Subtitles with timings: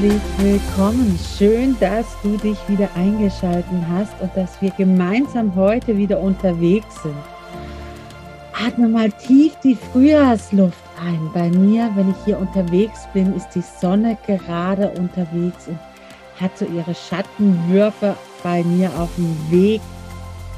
[0.00, 1.18] Herzlich willkommen.
[1.36, 7.16] Schön, dass du dich wieder eingeschalten hast und dass wir gemeinsam heute wieder unterwegs sind.
[8.66, 11.20] Atme mal tief die Frühjahrsluft ein.
[11.34, 15.78] Bei mir, wenn ich hier unterwegs bin, ist die Sonne gerade unterwegs und
[16.40, 19.82] hat so ihre Schattenwürfe bei mir auf dem Weg.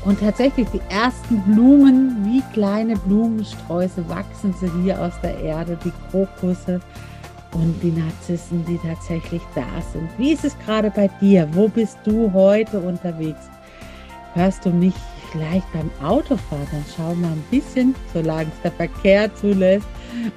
[0.04, 5.92] Und tatsächlich die ersten Blumen, wie kleine Blumensträuße, wachsen sie hier aus der Erde, die
[6.10, 6.80] Krokusse
[7.52, 10.08] und die Narzissen, die tatsächlich da sind.
[10.18, 11.48] Wie ist es gerade bei dir?
[11.52, 13.48] Wo bist du heute unterwegs?
[14.34, 14.94] Hörst du mich
[15.30, 16.66] vielleicht beim Autofahren?
[16.70, 19.86] Dann schau mal ein bisschen, solange es der Verkehr zulässt,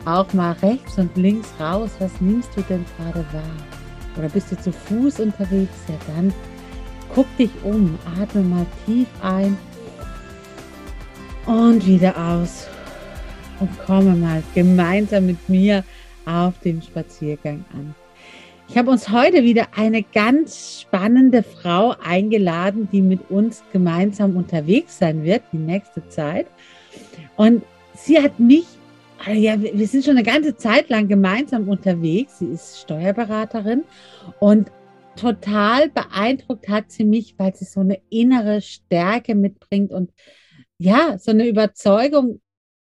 [0.05, 1.91] auch mal rechts und links raus.
[1.99, 3.43] Was nimmst du denn gerade wahr?
[4.17, 5.75] Oder bist du zu Fuß unterwegs?
[5.87, 6.33] Ja, dann
[7.13, 9.57] guck dich um, atme mal tief ein
[11.45, 12.67] und wieder aus.
[13.59, 15.85] Und komme mal gemeinsam mit mir
[16.25, 17.95] auf dem Spaziergang an.
[18.67, 24.97] Ich habe uns heute wieder eine ganz spannende Frau eingeladen, die mit uns gemeinsam unterwegs
[24.97, 26.47] sein wird, die nächste Zeit.
[27.35, 27.63] Und
[27.93, 28.65] sie hat mich,
[29.31, 32.39] ja, wir sind schon eine ganze Zeit lang gemeinsam unterwegs.
[32.39, 33.83] Sie ist Steuerberaterin
[34.39, 34.71] und
[35.15, 40.11] total beeindruckt hat sie mich, weil sie so eine innere Stärke mitbringt und
[40.77, 42.41] ja, so eine Überzeugung,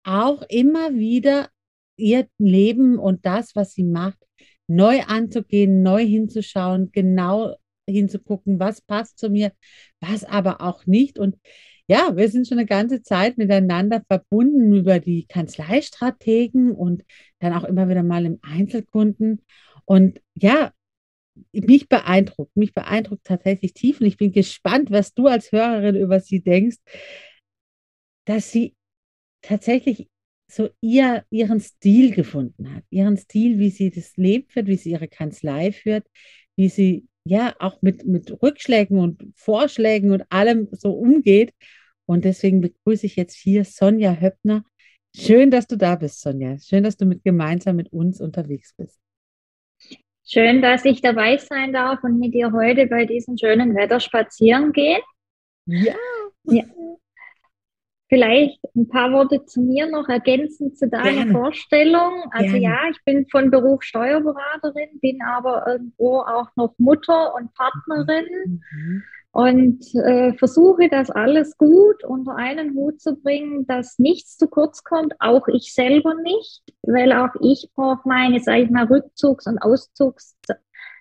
[0.03, 1.49] auch immer wieder
[1.95, 4.19] ihr Leben und das, was sie macht,
[4.67, 7.55] neu anzugehen, neu hinzuschauen, genau
[7.87, 9.51] hinzugucken, was passt zu mir,
[9.99, 11.19] was aber auch nicht.
[11.19, 11.37] Und
[11.87, 17.03] ja, wir sind schon eine ganze Zeit miteinander verbunden über die Kanzleistrategen und
[17.39, 19.41] dann auch immer wieder mal im Einzelkunden.
[19.85, 20.71] Und ja,
[21.51, 26.19] mich beeindruckt, mich beeindruckt tatsächlich tief und ich bin gespannt, was du als Hörerin über
[26.19, 26.77] sie denkst,
[28.25, 28.75] dass sie
[29.41, 30.09] tatsächlich
[30.47, 34.91] so ihr, ihren Stil gefunden hat, ihren Stil, wie sie das Leben führt, wie sie
[34.91, 36.05] ihre Kanzlei führt,
[36.55, 41.53] wie sie ja auch mit, mit Rückschlägen und Vorschlägen und allem so umgeht.
[42.05, 44.63] Und deswegen begrüße ich jetzt hier Sonja Höppner.
[45.15, 46.57] Schön, dass du da bist, Sonja.
[46.59, 48.99] Schön, dass du mit, gemeinsam mit uns unterwegs bist.
[50.25, 54.71] Schön, dass ich dabei sein darf und mit dir heute bei diesem schönen Wetter spazieren
[54.71, 55.01] gehen.
[55.65, 55.95] Ja.
[56.45, 56.63] ja.
[58.13, 61.31] Vielleicht ein paar Worte zu mir noch ergänzend zu deiner Gerne.
[61.31, 62.25] Vorstellung.
[62.29, 62.61] Also Gerne.
[62.61, 69.03] ja, ich bin von Beruf Steuerberaterin, bin aber irgendwo auch noch Mutter und Partnerin mhm.
[69.31, 74.83] und äh, versuche das alles gut unter einen Hut zu bringen, dass nichts zu kurz
[74.83, 79.57] kommt, auch ich selber nicht, weil auch ich brauche meine, sage ich mal, Rückzugs- und
[79.57, 80.37] Auszugs,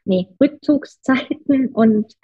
[0.06, 2.14] nee, Rückzugszeiten und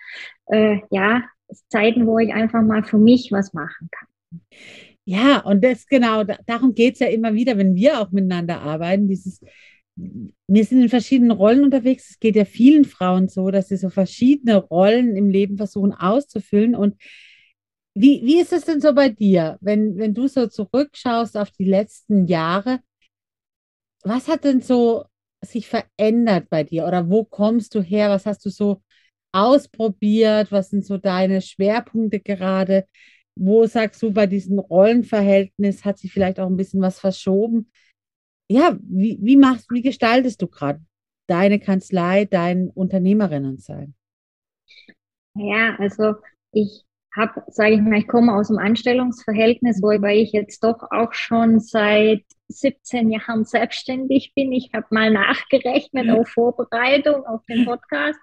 [0.46, 1.24] äh, ja,
[1.68, 4.07] Zeiten, wo ich einfach mal für mich was machen kann.
[5.04, 9.08] Ja, und das genau, darum geht es ja immer wieder, wenn wir auch miteinander arbeiten,
[9.08, 9.40] dieses,
[9.96, 12.10] wir sind in verschiedenen Rollen unterwegs.
[12.10, 16.74] Es geht ja vielen Frauen so, dass sie so verschiedene Rollen im Leben versuchen auszufüllen.
[16.74, 16.96] Und
[17.94, 21.64] wie, wie ist es denn so bei dir, wenn, wenn du so zurückschaust auf die
[21.64, 22.80] letzten Jahre?
[24.04, 25.04] Was hat denn so
[25.40, 26.86] sich verändert bei dir?
[26.86, 28.10] Oder wo kommst du her?
[28.10, 28.82] Was hast du so
[29.32, 30.52] ausprobiert?
[30.52, 32.86] Was sind so deine Schwerpunkte gerade?
[33.38, 37.70] Wo sagst du, bei diesem Rollenverhältnis hat sich vielleicht auch ein bisschen was verschoben?
[38.50, 40.80] Ja, wie, wie machst, wie gestaltest du gerade
[41.28, 43.94] deine Kanzlei, dein Unternehmerinnen sein?
[45.34, 46.14] Ja, also
[46.52, 51.12] ich habe, sage ich mal, ich komme aus dem Anstellungsverhältnis, wobei ich jetzt doch auch
[51.12, 54.52] schon seit 17 Jahren selbstständig bin.
[54.52, 58.18] Ich habe mal nachgerechnet auf Vorbereitung auf den Podcast.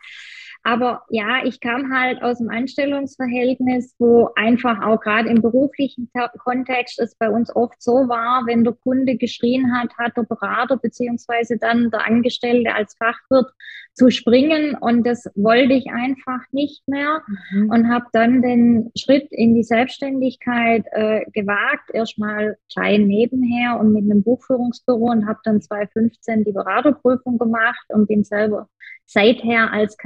[0.65, 6.09] Aber ja, ich kam halt aus dem Anstellungsverhältnis, wo einfach auch gerade im beruflichen
[6.43, 10.77] Kontext es bei uns oft so war, wenn der Kunde geschrien hat, hat der Berater
[10.77, 13.51] beziehungsweise dann der Angestellte als Fachwirt
[13.93, 17.21] zu springen und das wollte ich einfach nicht mehr
[17.51, 17.69] mhm.
[17.69, 24.03] und habe dann den Schritt in die Selbstständigkeit äh, gewagt, erstmal klein nebenher und mit
[24.03, 28.67] einem Buchführungsbüro und habe dann 2015 die Beraterprüfung gemacht und bin selber
[29.05, 29.97] seither als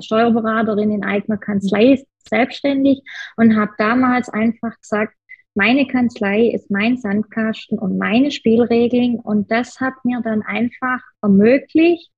[0.00, 3.02] Steuerberaterin in eigener Kanzlei selbstständig
[3.36, 5.14] und habe damals einfach gesagt,
[5.54, 12.10] meine Kanzlei ist mein Sandkasten und meine Spielregeln und das hat mir dann einfach ermöglicht,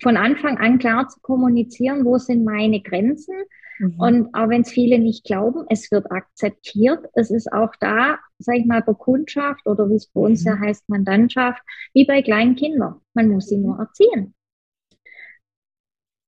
[0.00, 3.34] von Anfang an klar zu kommunizieren, wo sind meine Grenzen.
[3.78, 4.00] Mhm.
[4.00, 7.04] Und auch wenn es viele nicht glauben, es wird akzeptiert.
[7.14, 10.52] Es ist auch da, sage ich mal, bei Kundschaft oder wie es bei uns mhm.
[10.52, 11.62] ja heißt, Mandantschaft,
[11.92, 13.00] wie bei kleinen Kindern.
[13.14, 14.34] Man muss sie nur erziehen.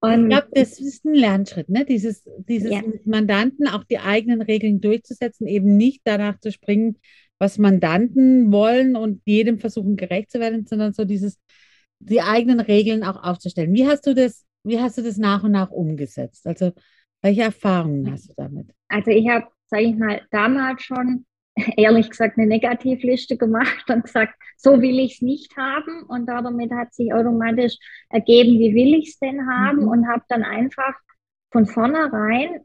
[0.05, 1.85] Und ich glaube, das ist ein Lernschritt, ne?
[1.85, 2.83] Dieses, dieses ja.
[3.05, 6.99] Mandanten auch die eigenen Regeln durchzusetzen, eben nicht danach zu springen,
[7.39, 11.39] was Mandanten wollen und jedem versuchen gerecht zu werden, sondern so dieses,
[11.99, 13.73] die eigenen Regeln auch aufzustellen.
[13.73, 16.47] Wie hast du das, wie hast du das nach und nach umgesetzt?
[16.47, 16.73] Also
[17.23, 18.71] welche Erfahrungen hast du damit?
[18.89, 21.25] Also ich habe, sage ich mal, damals schon
[21.77, 26.03] ehrlich gesagt eine Negativliste gemacht und gesagt, so will ich es nicht haben.
[26.05, 27.77] Und damit hat sich automatisch
[28.11, 29.83] ergeben, wie will ich es denn haben?
[29.83, 29.89] Mhm.
[29.89, 30.95] Und habe dann einfach
[31.51, 32.61] von vornherein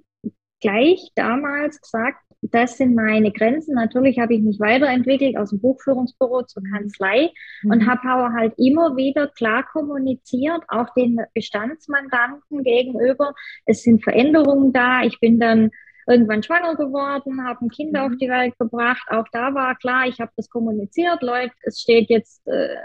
[0.61, 3.75] gleich damals gesagt, das sind meine Grenzen.
[3.75, 6.71] Natürlich habe ich mich weiterentwickelt aus dem Buchführungsbüro zur mhm.
[6.71, 7.31] Kanzlei
[7.63, 7.71] mhm.
[7.71, 13.33] und habe aber halt immer wieder klar kommuniziert, auch den Bestandsmandanten gegenüber.
[13.65, 15.03] Es sind Veränderungen da.
[15.03, 15.71] Ich bin dann
[16.09, 17.99] irgendwann schwanger geworden, habe ein Kind mhm.
[17.99, 19.07] auf die Welt gebracht.
[19.09, 22.75] Auch da war klar, ich habe das kommuniziert, Leute, es steht jetzt äh,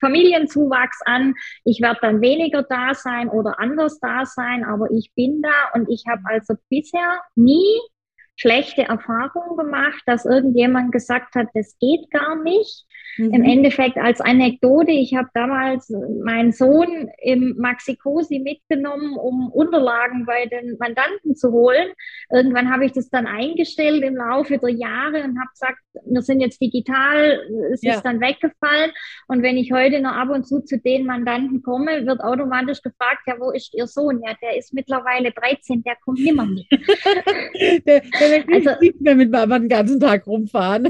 [0.00, 1.34] Familienzuwachs an.
[1.64, 5.88] Ich werde dann weniger da sein oder anders da sein, aber ich bin da und
[5.88, 7.80] ich habe also bisher nie
[8.36, 12.86] schlechte Erfahrungen gemacht, dass irgendjemand gesagt hat, das geht gar nicht.
[13.18, 13.34] Mhm.
[13.34, 15.92] Im Endeffekt als Anekdote, ich habe damals
[16.24, 21.92] meinen Sohn im Maxikosi mitgenommen, um Unterlagen bei den Mandanten zu holen.
[22.30, 26.40] Irgendwann habe ich das dann eingestellt im Laufe der Jahre und habe gesagt, wir sind
[26.40, 27.40] jetzt digital,
[27.72, 27.94] es ja.
[27.94, 28.92] ist dann weggefallen.
[29.28, 33.22] Und wenn ich heute noch ab und zu zu den Mandanten komme, wird automatisch gefragt,
[33.26, 34.22] ja, wo ist Ihr Sohn?
[34.24, 36.66] Ja, der ist mittlerweile 13, der kommt nimmer mit.
[37.86, 40.84] der, der also, nicht mehr mit Mama den ganzen Tag rumfahren.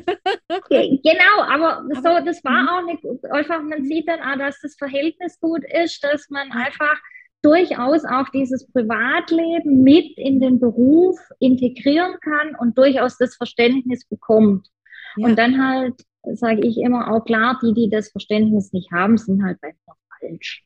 [0.68, 2.68] genau, aber so, das war mhm.
[2.68, 7.00] auch nicht, einfach, man sieht dann auch, dass das Verhältnis gut ist, dass man einfach
[7.42, 14.68] durchaus auch dieses Privatleben mit in den Beruf integrieren kann und durchaus das Verständnis bekommt.
[15.16, 15.26] Ja.
[15.26, 15.94] Und dann halt,
[16.34, 20.64] sage ich immer auch klar, die, die das Verständnis nicht haben, sind halt einfach falsch.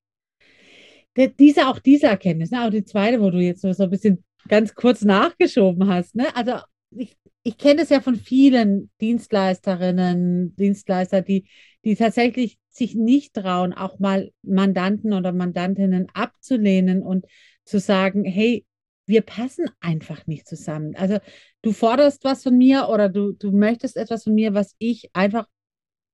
[1.16, 2.66] Der, diese, auch diese Erkenntnis, ne?
[2.66, 6.14] auch die zweite, wo du jetzt so, so ein bisschen ganz kurz nachgeschoben hast.
[6.14, 6.26] Ne?
[6.34, 6.58] Also
[6.98, 11.48] ich, ich kenne es ja von vielen Dienstleisterinnen, Dienstleister, die,
[11.84, 17.26] die tatsächlich sich nicht trauen, auch mal Mandanten oder Mandantinnen abzulehnen und
[17.64, 18.66] zu sagen, hey,
[19.06, 20.96] wir passen einfach nicht zusammen.
[20.96, 21.19] Also
[21.62, 25.46] du forderst was von mir oder du, du möchtest etwas von mir, was ich einfach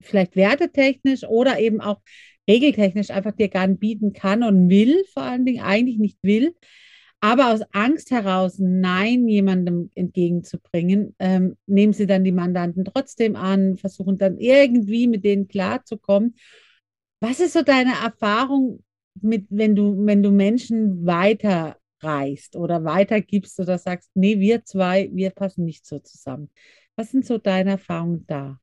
[0.01, 2.01] vielleicht wertetechnisch oder eben auch
[2.49, 6.55] regeltechnisch einfach dir gar nicht bieten kann und will, vor allen Dingen eigentlich nicht will
[7.25, 13.77] aber aus Angst heraus, Nein jemandem entgegenzubringen, ähm, nehmen sie dann die Mandanten trotzdem an,
[13.77, 16.35] versuchen dann irgendwie mit denen klarzukommen.
[17.21, 18.83] Was ist so deine Erfahrung
[19.21, 25.31] mit, wenn du, wenn du Menschen weiterreichst oder weitergibst oder sagst, nee, wir zwei, wir
[25.31, 26.51] passen nicht so zusammen?
[26.97, 28.59] Was sind so deine Erfahrungen da?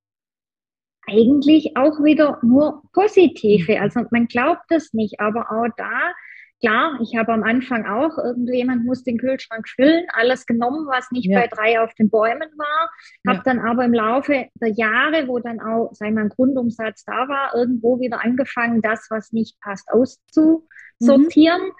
[1.07, 3.75] Eigentlich auch wieder nur positive.
[3.75, 3.81] Mhm.
[3.81, 6.11] Also man glaubt es nicht, aber auch da
[6.61, 11.27] Klar, ich habe am Anfang auch, irgendjemand muss den Kühlschrank füllen, alles genommen, was nicht
[11.27, 11.39] ja.
[11.39, 12.89] bei drei auf den Bäumen war.
[13.27, 13.41] Habe ja.
[13.45, 17.55] dann aber im Laufe der Jahre, wo dann auch, sei mal, ein Grundumsatz da war,
[17.55, 21.61] irgendwo wieder angefangen, das, was nicht passt, auszusortieren.
[21.61, 21.71] Mhm.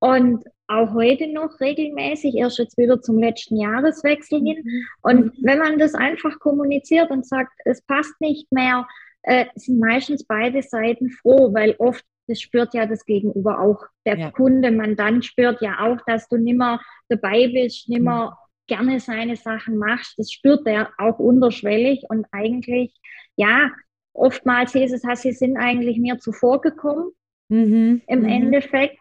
[0.00, 4.62] Und auch heute noch regelmäßig, erst jetzt wieder zum letzten Jahreswechsel hin.
[4.62, 4.86] Mhm.
[5.00, 5.32] Und mhm.
[5.42, 8.86] wenn man das einfach kommuniziert und sagt, es passt nicht mehr,
[9.22, 13.82] äh, sind meistens beide Seiten froh, weil oft das spürt ja das Gegenüber auch.
[14.06, 14.30] Der ja.
[14.30, 18.34] Kunde, Mandant spürt ja auch, dass du nimmer dabei bist, nimmer mhm.
[18.66, 20.18] gerne seine Sachen machst.
[20.18, 22.94] Das spürt er auch unterschwellig und eigentlich,
[23.36, 23.70] ja,
[24.12, 27.10] oftmals hieß es, sie sind eigentlich mir zuvor gekommen
[27.48, 28.02] mhm.
[28.06, 28.28] im mhm.
[28.28, 28.98] Endeffekt.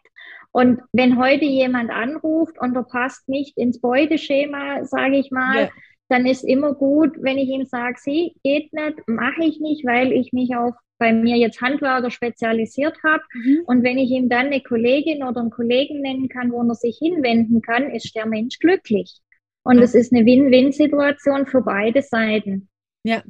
[0.52, 5.70] Und wenn heute jemand anruft und er passt nicht ins Beuteschema, sage ich mal, ja.
[6.10, 10.12] dann ist immer gut, wenn ich ihm sage, sie geht nicht, mache ich nicht, weil
[10.12, 13.24] ich mich auf bei mir jetzt Handwerker spezialisiert habe.
[13.34, 13.62] Mhm.
[13.66, 16.98] Und wenn ich ihm dann eine Kollegin oder einen Kollegen nennen kann, wo er sich
[16.98, 19.20] hinwenden kann, ist der Mensch glücklich.
[19.64, 22.70] Und es ist eine Win-Win-Situation für beide Seiten.
[23.04, 23.24] Ja,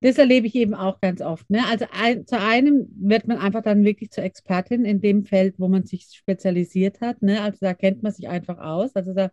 [0.00, 1.48] das erlebe ich eben auch ganz oft.
[1.50, 1.60] Ne?
[1.68, 5.68] Also ein, zu einem wird man einfach dann wirklich zur Expertin in dem Feld, wo
[5.68, 7.22] man sich spezialisiert hat.
[7.22, 7.40] Ne?
[7.40, 8.96] Also da kennt man sich einfach aus.
[8.96, 9.30] Also da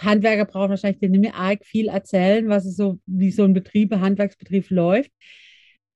[0.00, 3.92] Handwerker brauchen wahrscheinlich nicht mehr arg viel erzählen, was es so, wie so ein Betrieb,
[3.92, 5.10] ein Handwerksbetrieb läuft.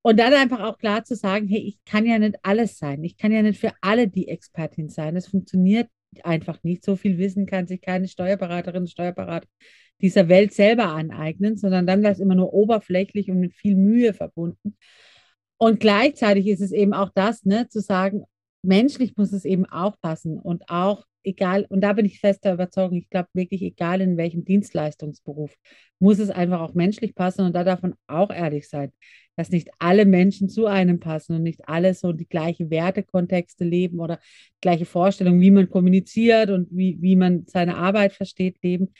[0.03, 3.03] Und dann einfach auch klar zu sagen, hey, ich kann ja nicht alles sein.
[3.03, 5.15] Ich kann ja nicht für alle die Expertin sein.
[5.15, 5.89] Das funktioniert
[6.23, 6.83] einfach nicht.
[6.83, 9.47] So viel Wissen kann sich keine Steuerberaterin, Steuerberater
[10.01, 14.75] dieser Welt selber aneignen, sondern dann es immer nur oberflächlich und mit viel Mühe verbunden.
[15.57, 18.25] Und gleichzeitig ist es eben auch das, ne, zu sagen,
[18.61, 22.97] menschlich muss es eben auch passen und auch egal, und da bin ich fester Überzeugung,
[22.97, 25.55] ich glaube wirklich, egal in welchem Dienstleistungsberuf,
[25.99, 28.91] muss es einfach auch menschlich passen und da darf man auch ehrlich sein,
[29.35, 33.99] dass nicht alle Menschen zu einem passen und nicht alle so die gleichen Wertekontexte leben
[33.99, 34.19] oder
[34.61, 38.93] gleiche Vorstellungen, wie man kommuniziert und wie, wie man seine Arbeit versteht, leben.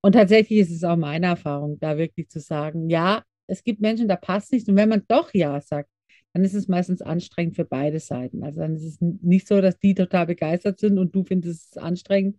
[0.00, 4.08] Und tatsächlich ist es auch meine Erfahrung, da wirklich zu sagen, ja, es gibt Menschen,
[4.08, 4.68] da passt nicht.
[4.68, 5.90] Und wenn man doch Ja sagt,
[6.38, 8.44] dann ist es meistens anstrengend für beide Seiten.
[8.44, 11.82] Also dann ist es nicht so, dass die total begeistert sind und du findest es
[11.82, 12.38] anstrengend,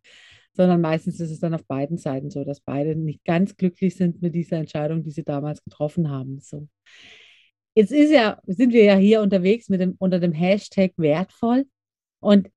[0.53, 4.21] sondern meistens ist es dann auf beiden Seiten so, dass beide nicht ganz glücklich sind
[4.21, 6.39] mit dieser Entscheidung, die sie damals getroffen haben.
[6.39, 6.69] So.
[7.75, 11.65] Jetzt ist ja, sind wir ja hier unterwegs mit dem, unter dem Hashtag wertvoll.
[12.21, 12.49] Und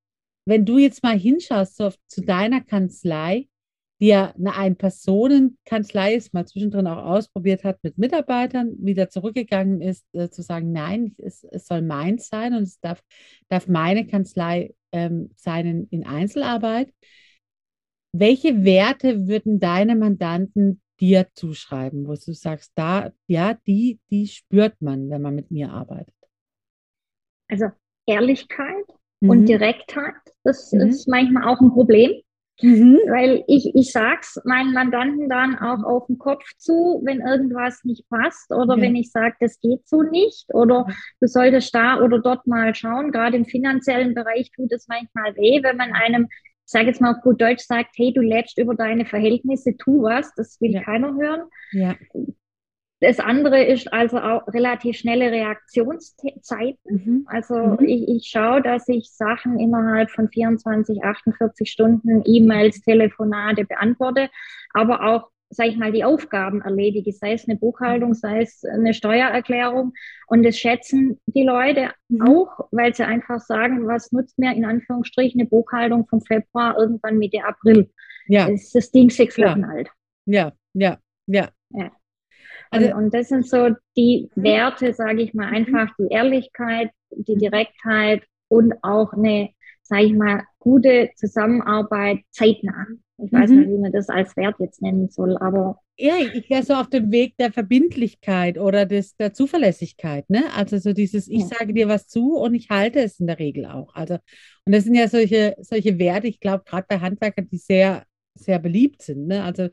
[0.46, 3.48] wenn du jetzt mal hinschaust so, zu deiner Kanzlei,
[4.02, 10.04] die ja eine Ein-Personen-Kanzlei ist, mal zwischendrin auch ausprobiert hat mit Mitarbeitern, wieder zurückgegangen ist,
[10.12, 13.00] äh, zu sagen, nein, es, es, soll meins sein und es darf,
[13.48, 16.92] darf meine Kanzlei ähm, sein in, in Einzelarbeit.
[18.12, 24.82] Welche Werte würden deine Mandanten dir zuschreiben, wo du sagst, da, ja, die, die spürt
[24.82, 26.16] man, wenn man mit mir arbeitet?
[27.48, 27.66] Also
[28.06, 28.84] Ehrlichkeit
[29.20, 29.30] mhm.
[29.30, 30.88] und Direktheit, das mhm.
[30.88, 32.20] ist manchmal auch ein Problem.
[32.62, 32.98] Mhm.
[33.08, 38.08] Weil ich, ich sag's meinen Mandanten dann auch auf den Kopf zu, wenn irgendwas nicht
[38.08, 38.82] passt oder ja.
[38.82, 40.86] wenn ich sage, das geht so nicht oder
[41.20, 43.12] du solltest da oder dort mal schauen.
[43.12, 47.14] Gerade im finanziellen Bereich tut es manchmal weh, wenn man einem, ich sage jetzt mal
[47.14, 50.82] auf gut Deutsch, sagt, hey, du lebst über deine Verhältnisse, tu was, das will ja.
[50.82, 51.42] keiner hören.
[51.72, 51.96] Ja.
[53.02, 56.78] Das andere ist also auch relativ schnelle Reaktionszeiten.
[56.84, 57.26] Mhm.
[57.26, 57.78] Also mhm.
[57.84, 64.30] Ich, ich schaue, dass ich Sachen innerhalb von 24, 48 Stunden, E-Mails, Telefonate beantworte,
[64.72, 68.94] aber auch, sage ich mal, die Aufgaben erledige, sei es eine Buchhaltung, sei es eine
[68.94, 69.94] Steuererklärung.
[70.28, 72.22] Und das schätzen die Leute mhm.
[72.22, 77.18] auch, weil sie einfach sagen, was nutzt mir in Anführungsstrichen eine Buchhaltung vom Februar irgendwann
[77.18, 77.90] Mitte April.
[78.28, 78.48] Ja.
[78.48, 79.88] Das ist das Ding sechs Wochen alt.
[80.24, 81.48] Ja, ja, ja.
[81.70, 81.90] ja.
[82.72, 85.56] Also, und, das sind so die Werte, sage ich mal, mhm.
[85.56, 87.38] einfach die Ehrlichkeit, die mhm.
[87.38, 89.50] Direktheit und auch eine,
[89.82, 92.86] sage ich mal, gute Zusammenarbeit zeitnah.
[93.18, 93.58] Ich weiß mhm.
[93.58, 95.78] nicht, wie man das als Wert jetzt nennen soll, aber.
[95.98, 100.44] Ja, ich wäre so auf dem Weg der Verbindlichkeit oder des, der Zuverlässigkeit, ne?
[100.56, 101.46] Also so dieses, ich ja.
[101.58, 103.94] sage dir was zu und ich halte es in der Regel auch.
[103.94, 104.14] Also,
[104.64, 108.58] und das sind ja solche, solche Werte, ich glaube, gerade bei Handwerkern, die sehr, sehr
[108.58, 109.44] beliebt sind, ne?
[109.44, 109.68] Also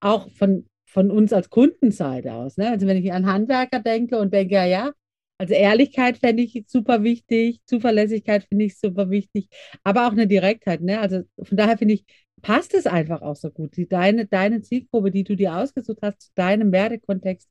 [0.00, 2.56] auch von von uns als Kundenseite aus.
[2.56, 2.70] Ne?
[2.70, 4.92] Also wenn ich an Handwerker denke und denke, ja, ja,
[5.38, 9.48] also Ehrlichkeit fände ich super wichtig, Zuverlässigkeit finde ich super wichtig,
[9.82, 10.80] aber auch eine Direktheit.
[10.82, 11.00] Ne?
[11.00, 12.04] Also von daher finde ich,
[12.42, 13.76] passt es einfach auch so gut.
[13.76, 17.50] Die, deine, deine Zielgruppe, die du dir ausgesucht hast, zu deinem Wertekontext,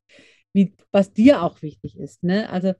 [0.54, 2.22] wie, was dir auch wichtig ist.
[2.22, 2.48] Ne?
[2.48, 2.72] Also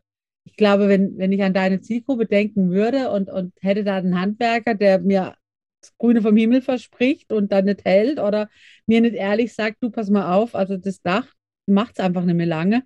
[0.45, 4.19] ich glaube, wenn, wenn ich an deine Zielgruppe denken würde und, und hätte da einen
[4.19, 5.35] Handwerker, der mir
[5.99, 8.49] Grüne vom Himmel verspricht und dann nicht hält oder
[8.87, 11.27] mir nicht ehrlich sagt, du pass mal auf, also das Dach
[11.67, 12.85] macht es einfach nicht mehr lange,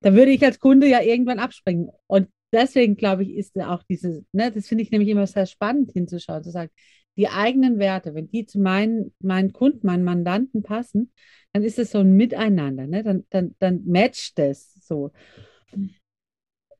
[0.00, 1.90] da würde ich als Kunde ja irgendwann abspringen.
[2.06, 5.92] Und deswegen glaube ich, ist auch diese, ne, das finde ich nämlich immer sehr spannend
[5.92, 6.70] hinzuschauen, zu sagen,
[7.16, 11.12] die eigenen Werte, wenn die zu meinen, meinen Kunden, meinen Mandanten passen,
[11.52, 13.02] dann ist es so ein Miteinander, ne?
[13.04, 15.12] dann, dann, dann matcht das so.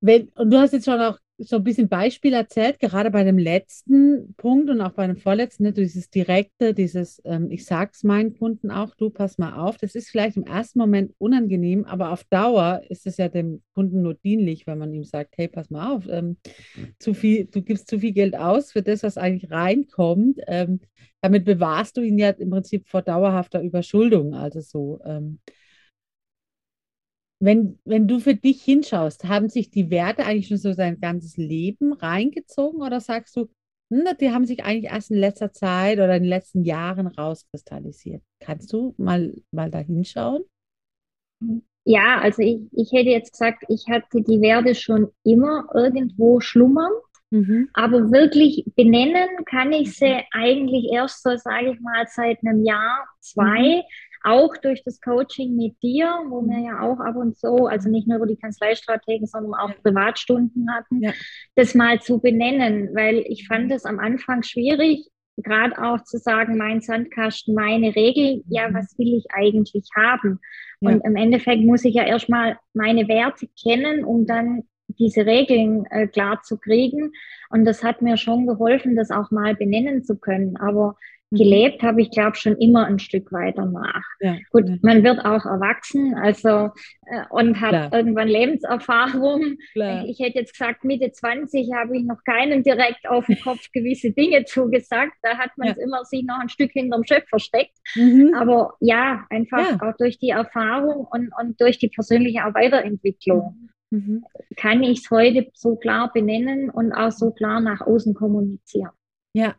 [0.00, 3.38] Wenn, und du hast jetzt schon auch so ein bisschen Beispiel erzählt, gerade bei dem
[3.38, 8.36] letzten Punkt und auch bei dem vorletzten, ne, dieses direkte, dieses, ähm, ich sag's meinen
[8.36, 12.22] Kunden auch, du pass mal auf, das ist vielleicht im ersten Moment unangenehm, aber auf
[12.24, 15.96] Dauer ist es ja dem Kunden nur dienlich, wenn man ihm sagt, hey, pass mal
[15.96, 16.36] auf, ähm,
[17.00, 20.40] zu viel, du gibst zu viel Geld aus für das, was eigentlich reinkommt.
[20.46, 20.80] Ähm,
[21.20, 25.00] damit bewahrst du ihn ja im Prinzip vor dauerhafter Überschuldung, also so.
[27.44, 31.36] Wenn, wenn du für dich hinschaust, haben sich die Werte eigentlich schon so sein ganzes
[31.36, 33.50] Leben reingezogen oder sagst du,
[33.92, 38.22] hm, die haben sich eigentlich erst in letzter Zeit oder in den letzten Jahren rauskristallisiert?
[38.40, 40.44] Kannst du mal, mal da hinschauen?
[41.84, 46.92] Ja, also ich, ich hätte jetzt gesagt, ich hatte die Werte schon immer irgendwo schlummern.
[47.30, 47.68] Mhm.
[47.74, 53.06] Aber wirklich benennen kann ich sie eigentlich erst so, sage ich mal, seit einem Jahr,
[53.20, 53.78] zwei.
[53.78, 53.82] Mhm.
[54.26, 58.08] Auch durch das Coaching mit dir, wo wir ja auch ab und zu, also nicht
[58.08, 61.12] nur über die Kanzleistrategien, sondern auch Privatstunden hatten, ja.
[61.56, 66.56] das mal zu benennen, weil ich fand es am Anfang schwierig, gerade auch zu sagen,
[66.56, 68.74] mein Sandkasten, meine Regel, ja, mhm.
[68.74, 70.40] was will ich eigentlich haben?
[70.80, 70.90] Ja.
[70.90, 76.06] Und im Endeffekt muss ich ja erstmal meine Werte kennen, um dann diese Regeln äh,
[76.06, 77.12] klar zu kriegen.
[77.50, 80.56] Und das hat mir schon geholfen, das auch mal benennen zu können.
[80.56, 80.96] Aber.
[81.30, 84.04] Gelebt habe ich, glaube schon immer ein Stück weiter nach.
[84.20, 84.76] Ja, Gut, ja.
[84.82, 86.70] man wird auch erwachsen, also
[87.06, 87.92] äh, und hat Klar.
[87.92, 89.56] irgendwann Lebenserfahrung.
[89.72, 90.04] Klar.
[90.06, 94.12] Ich hätte jetzt gesagt, Mitte 20 habe ich noch keinem direkt auf den Kopf gewisse
[94.12, 95.14] Dinge zugesagt.
[95.22, 95.84] Da hat man es ja.
[95.84, 97.76] immer sich noch ein Stück hinterm Chef versteckt.
[97.94, 98.34] Mhm.
[98.38, 103.70] Aber ja, einfach auch durch die Erfahrung und, und durch die persönliche Weiterentwicklung.
[103.90, 104.24] Mhm.
[104.56, 108.90] kann ich es heute so klar benennen und auch so klar nach außen kommunizieren.
[109.34, 109.54] Ja,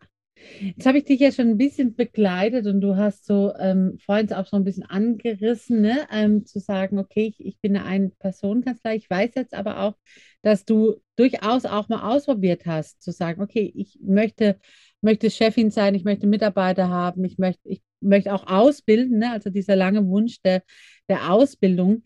[0.60, 4.32] Jetzt habe ich dich ja schon ein bisschen begleitet und du hast so ähm, vorhin
[4.34, 6.08] auch so ein bisschen angerissen, ne?
[6.12, 8.96] ähm, zu sagen, okay, ich, ich bin eine Ein-Personen-Kanzlei.
[8.96, 9.96] Ich weiß jetzt aber auch,
[10.42, 14.60] dass du durchaus auch mal ausprobiert hast, zu sagen, okay, ich möchte,
[15.02, 19.32] möchte Chefin sein, ich möchte Mitarbeiter haben, ich möchte, ich möchte auch ausbilden, ne?
[19.32, 20.64] also dieser lange Wunsch der,
[21.10, 22.04] der Ausbildung.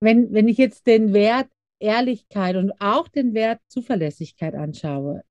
[0.00, 5.22] Wenn, wenn ich jetzt den Wert Ehrlichkeit und auch den Wert Zuverlässigkeit anschaue,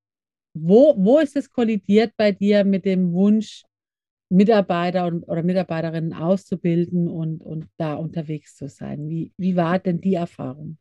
[0.56, 3.64] wo, wo ist es kollidiert bei dir mit dem Wunsch,
[4.30, 9.10] Mitarbeiter und, oder Mitarbeiterinnen auszubilden und, und da unterwegs zu sein?
[9.10, 10.78] Wie, wie war denn die Erfahrung?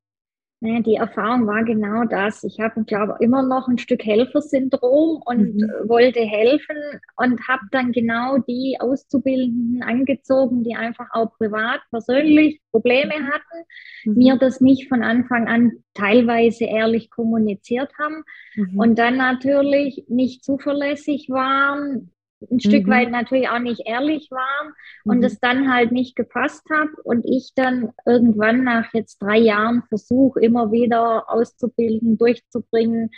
[0.65, 2.43] Naja, die Erfahrung war genau das.
[2.43, 5.71] Ich habe, glaube immer noch ein Stück Helfersyndrom und mhm.
[5.89, 6.77] wollte helfen
[7.17, 13.27] und habe dann genau die Auszubildenden angezogen, die einfach auch privat, persönlich Probleme mhm.
[13.27, 13.67] hatten,
[14.07, 14.15] mhm.
[14.15, 18.79] mir das nicht von Anfang an teilweise ehrlich kommuniziert haben mhm.
[18.79, 22.11] und dann natürlich nicht zuverlässig waren,
[22.51, 22.91] ein Stück mhm.
[22.91, 24.73] weit natürlich auch nicht ehrlich waren
[25.05, 25.25] und mhm.
[25.25, 30.37] es dann halt nicht gepasst hat und ich dann irgendwann nach jetzt drei Jahren Versuch
[30.37, 33.11] immer wieder auszubilden, durchzubringen,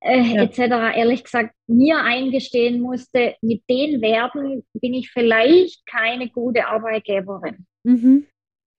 [0.00, 0.42] äh, ja.
[0.42, 0.96] etc.
[0.96, 8.26] ehrlich gesagt mir eingestehen musste, mit den Werten bin ich vielleicht keine gute Arbeitgeberin mhm.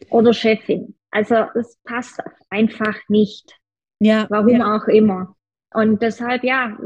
[0.09, 0.95] oder Chefin.
[1.11, 3.57] Also es passt einfach nicht.
[4.01, 4.27] Ja.
[4.29, 4.75] Warum ja.
[4.75, 5.35] auch immer.
[5.75, 6.77] Und deshalb, ja,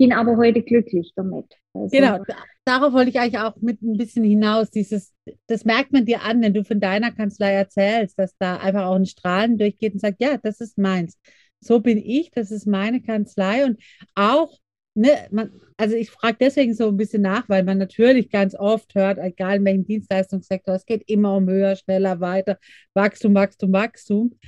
[0.00, 1.46] bin aber heute glücklich damit.
[1.74, 2.18] Also, genau,
[2.64, 4.70] darauf wollte ich eigentlich auch mit ein bisschen hinaus.
[4.70, 5.12] Dieses,
[5.46, 8.94] das merkt man dir an, wenn du von deiner Kanzlei erzählst, dass da einfach auch
[8.94, 11.18] ein Strahlen durchgeht und sagt, ja, das ist meins.
[11.60, 13.78] So bin ich, das ist meine Kanzlei und
[14.14, 14.56] auch,
[14.94, 18.94] ne, man, also ich frage deswegen so ein bisschen nach, weil man natürlich ganz oft
[18.94, 22.58] hört, egal in welchem Dienstleistungssektor, es geht immer um höher, schneller, weiter,
[22.94, 24.38] Wachstum, Wachstum, Wachstum.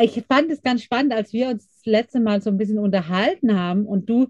[0.00, 3.86] Ich fand es ganz spannend, als wir uns letzte Mal so ein bisschen unterhalten haben
[3.86, 4.28] und du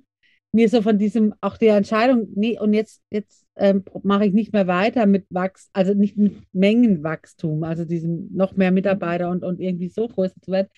[0.52, 4.52] mir so von diesem, auch der Entscheidung, nee, und jetzt, jetzt ähm, mache ich nicht
[4.52, 9.60] mehr weiter mit Wachs, also nicht mit Mengenwachstum, also diesem noch mehr Mitarbeiter und, und
[9.60, 10.68] irgendwie so größer zu werden.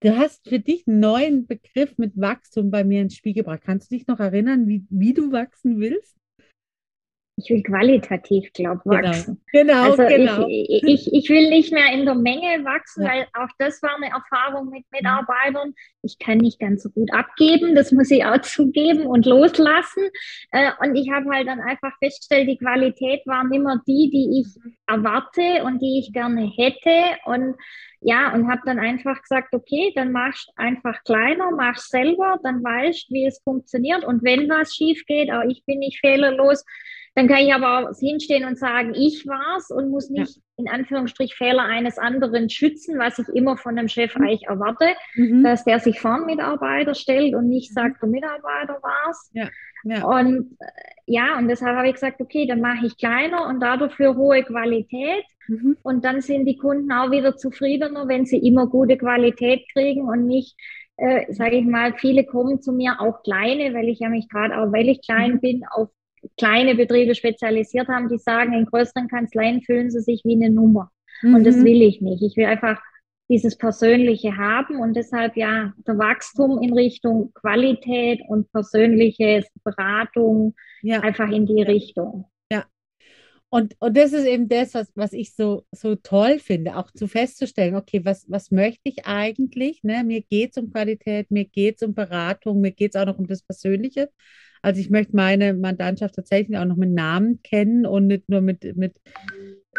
[0.00, 3.62] Du hast für dich einen neuen Begriff mit Wachstum bei mir ins Spiel gebracht.
[3.64, 6.17] Kannst du dich noch erinnern, wie, wie du wachsen willst?
[7.38, 9.08] Ich will qualitativ, glaube ich, genau.
[9.08, 9.40] wachsen.
[9.52, 9.90] Genau, genau.
[9.90, 10.46] Also genau.
[10.48, 13.10] Ich, ich, ich will nicht mehr in der Menge wachsen, ja.
[13.10, 15.74] weil auch das war eine Erfahrung mit Mitarbeitern.
[16.02, 20.08] Ich kann nicht ganz so gut abgeben, das muss ich auch zugeben und loslassen.
[20.50, 24.72] Äh, und ich habe halt dann einfach festgestellt, die Qualität war immer die, die ich
[24.86, 27.18] erwarte und die ich gerne hätte.
[27.24, 27.54] Und
[28.00, 33.10] ja, und habe dann einfach gesagt, okay, dann machst einfach kleiner, machst selber, dann weißt,
[33.10, 34.04] wie es funktioniert.
[34.04, 36.64] Und wenn was schief geht, auch ich bin nicht fehlerlos,
[37.18, 40.42] dann kann ich aber hinstehen und sagen, ich war's und muss nicht ja.
[40.56, 44.22] in Anführungsstrich Fehler eines anderen schützen, was ich immer von einem Chef mhm.
[44.22, 45.42] eigentlich erwarte, mhm.
[45.42, 47.74] dass der sich vor den Mitarbeiter stellt und nicht mhm.
[47.74, 49.30] sagt, der Mitarbeiter war's.
[49.32, 49.48] Ja.
[49.82, 50.04] Ja.
[50.04, 50.66] Und äh,
[51.06, 55.24] ja, und deshalb habe ich gesagt, okay, dann mache ich kleiner und dafür hohe Qualität.
[55.48, 55.76] Mhm.
[55.82, 60.24] Und dann sind die Kunden auch wieder zufriedener, wenn sie immer gute Qualität kriegen und
[60.24, 60.54] nicht
[60.98, 64.58] äh, sage ich mal, viele kommen zu mir, auch kleine, weil ich ja mich gerade
[64.58, 65.40] auch, weil ich klein mhm.
[65.40, 65.88] bin, auf
[66.36, 70.90] kleine Betriebe spezialisiert haben, die sagen, in größeren Kanzleien fühlen sie sich wie eine Nummer.
[71.22, 71.34] Mhm.
[71.34, 71.64] Und das mhm.
[71.64, 72.22] will ich nicht.
[72.22, 72.80] Ich will einfach
[73.28, 81.00] dieses Persönliche haben und deshalb ja der Wachstum in Richtung Qualität und persönliche Beratung ja.
[81.00, 82.24] einfach in die Richtung.
[82.50, 82.64] Ja.
[83.50, 87.06] Und, und das ist eben das, was, was ich so, so toll finde, auch zu
[87.06, 89.82] festzustellen, okay, was, was möchte ich eigentlich?
[89.82, 90.04] Ne?
[90.04, 93.18] Mir geht es um Qualität, mir geht es um Beratung, mir geht es auch noch
[93.18, 94.10] um das Persönliche.
[94.62, 98.76] Also ich möchte meine Mandantschaft tatsächlich auch noch mit Namen kennen und nicht nur mit,
[98.76, 98.94] mit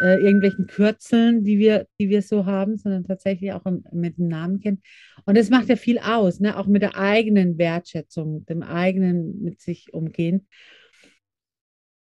[0.00, 4.28] äh, irgendwelchen Kürzeln, die wir, die wir so haben, sondern tatsächlich auch im, mit dem
[4.28, 4.82] Namen kennen.
[5.26, 6.56] Und das macht ja viel aus, ne?
[6.56, 10.46] auch mit der eigenen Wertschätzung, dem eigenen mit sich umgehen.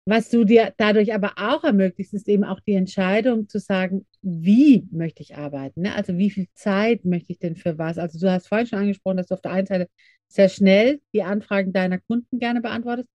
[0.10, 4.88] Was du dir dadurch aber auch ermöglicht, ist eben auch die Entscheidung zu sagen, wie
[4.90, 5.82] möchte ich arbeiten?
[5.82, 5.94] Ne?
[5.94, 8.00] Also wie viel Zeit möchte ich denn für was?
[8.00, 9.88] Also du hast vorhin schon angesprochen, dass du auf der einen Seite
[10.28, 13.08] sehr schnell die Anfragen deiner Kunden gerne beantwortest.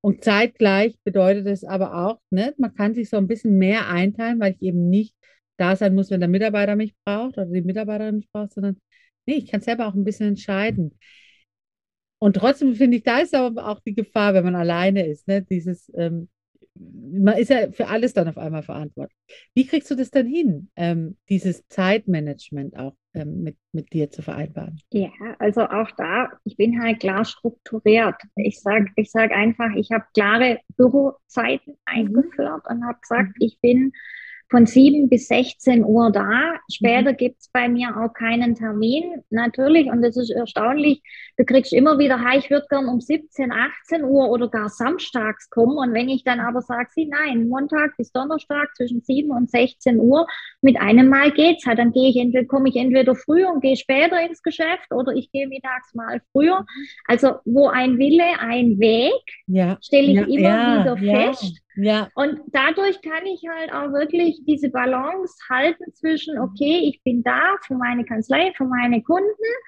[0.00, 4.38] Und zeitgleich bedeutet es aber auch, ne, man kann sich so ein bisschen mehr einteilen,
[4.38, 5.16] weil ich eben nicht
[5.56, 8.76] da sein muss, wenn der Mitarbeiter mich braucht oder die Mitarbeiterin mich braucht, sondern
[9.26, 10.96] nee, ich kann selber auch ein bisschen entscheiden.
[12.18, 15.42] Und trotzdem finde ich, da ist aber auch die Gefahr, wenn man alleine ist, ne,
[15.42, 16.28] dieses, ähm,
[16.78, 19.16] man ist ja für alles dann auf einmal verantwortlich.
[19.54, 24.22] Wie kriegst du das dann hin, ähm, dieses Zeitmanagement auch ähm, mit, mit dir zu
[24.22, 24.78] vereinbaren?
[24.92, 28.16] Ja, also auch da, ich bin halt klar strukturiert.
[28.36, 31.78] Ich sage ich sag einfach, ich habe klare Bürozeiten mhm.
[31.84, 33.46] eingeführt und habe gesagt, mhm.
[33.46, 33.92] ich bin
[34.48, 36.54] von 7 bis 16 Uhr da.
[36.70, 37.16] Später mhm.
[37.16, 39.90] gibt's bei mir auch keinen Termin, natürlich.
[39.90, 41.02] Und das ist erstaunlich.
[41.36, 45.50] Du kriegst immer wieder, hi, ich würde gern um 17, 18 Uhr oder gar samstags
[45.50, 45.76] kommen.
[45.76, 49.98] Und wenn ich dann aber sage, sie, nein, Montag bis Donnerstag zwischen 7 und 16
[49.98, 50.26] Uhr,
[50.60, 51.78] mit einem Mal geht's halt.
[51.78, 55.30] Dann gehe ich entweder, komme ich entweder früher und gehe später ins Geschäft oder ich
[55.32, 56.60] gehe mittags mal früher.
[56.60, 56.86] Mhm.
[57.06, 59.12] Also, wo ein Wille, ein Weg,
[59.46, 59.76] ja.
[59.82, 61.65] stelle ich ja, immer ja, wieder fest.
[61.76, 62.08] Ja.
[62.14, 67.56] Und dadurch kann ich halt auch wirklich diese Balance halten zwischen, okay, ich bin da
[67.62, 69.26] für meine Kanzlei, für meine Kunden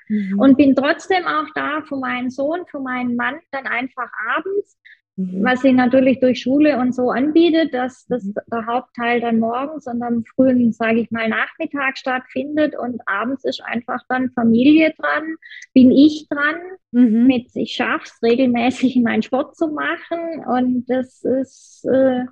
[0.08, 0.38] mhm.
[0.38, 4.97] und bin trotzdem auch da für meinen Sohn, für meinen Mann, dann einfach abends Mhm.
[5.18, 8.34] Was sie natürlich durch Schule und so anbietet, dass, dass mhm.
[8.52, 13.60] der Hauptteil dann morgens und am frühen, sage ich mal, Nachmittag stattfindet und abends ist
[13.64, 15.34] einfach dann Familie dran,
[15.74, 16.56] bin ich dran,
[16.92, 17.26] mhm.
[17.26, 22.24] mit ich schaffe es regelmäßig meinen Sport zu machen und das ist äh,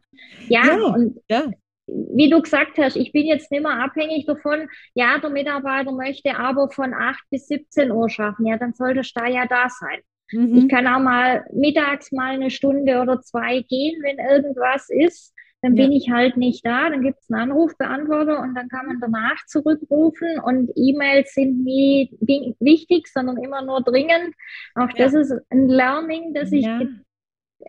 [0.49, 1.43] ja, ja, und ja
[1.87, 6.37] wie du gesagt hast, ich bin jetzt nicht mehr abhängig davon, ja, der Mitarbeiter möchte
[6.37, 8.47] aber von 8 bis 17 Uhr schaffen.
[8.47, 10.01] Ja, dann sollte da ja da sein.
[10.33, 10.57] Mhm.
[10.57, 15.33] Ich kann auch mal mittags mal eine Stunde oder zwei gehen, wenn irgendwas ist.
[15.63, 15.99] Dann bin ja.
[15.99, 20.39] ich halt nicht da, dann gibt es einen Anrufbeantworter und dann kann man danach zurückrufen
[20.39, 22.15] und E-Mails sind nie
[22.61, 24.35] wichtig, sondern immer nur dringend.
[24.75, 25.05] Auch ja.
[25.05, 26.81] das ist ein Learning, das ich ja.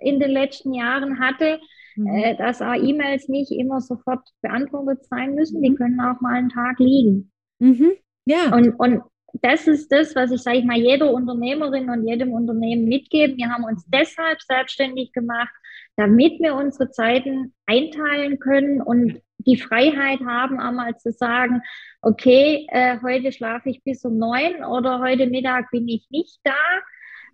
[0.02, 1.60] in den letzten Jahren hatte,
[1.96, 2.08] mhm.
[2.08, 5.76] äh, dass auch E-Mails nicht immer sofort beantwortet sein müssen, die mhm.
[5.76, 7.32] können auch mal einen Tag liegen.
[7.60, 7.94] Mhm.
[8.26, 8.54] Ja.
[8.54, 9.02] Und, und
[9.34, 13.38] das ist das, was ich, sage ich mal, jeder Unternehmerin und jedem Unternehmen mitgebe.
[13.38, 15.54] Wir haben uns deshalb selbstständig gemacht,
[15.96, 21.62] damit wir unsere Zeiten einteilen können und die Freiheit haben, einmal zu sagen,
[22.02, 26.54] okay, äh, heute schlafe ich bis um neun oder heute Mittag bin ich nicht da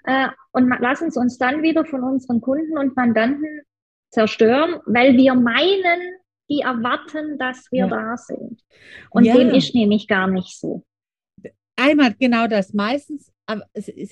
[0.03, 3.61] äh, und lassen es uns dann wieder von unseren Kunden und Mandanten
[4.09, 6.01] zerstören, weil wir meinen,
[6.49, 7.87] die erwarten, dass wir ja.
[7.87, 8.61] da sind.
[9.09, 9.35] Und ja.
[9.35, 10.83] dem ist nämlich gar nicht so.
[11.75, 12.73] Einmal genau das.
[12.73, 13.31] Meistens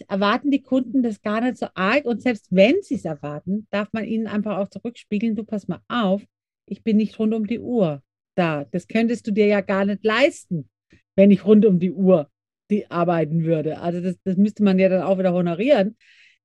[0.07, 3.87] erwarten die Kunden das gar nicht so arg und selbst wenn sie es erwarten, darf
[3.93, 6.21] man ihnen einfach auch zurückspiegeln, du pass mal auf,
[6.65, 8.03] ich bin nicht rund um die Uhr
[8.35, 8.65] da.
[8.71, 10.69] Das könntest du dir ja gar nicht leisten,
[11.15, 12.29] wenn ich rund um die Uhr
[12.69, 13.79] die arbeiten würde.
[13.79, 15.97] Also das, das müsste man ja dann auch wieder honorieren.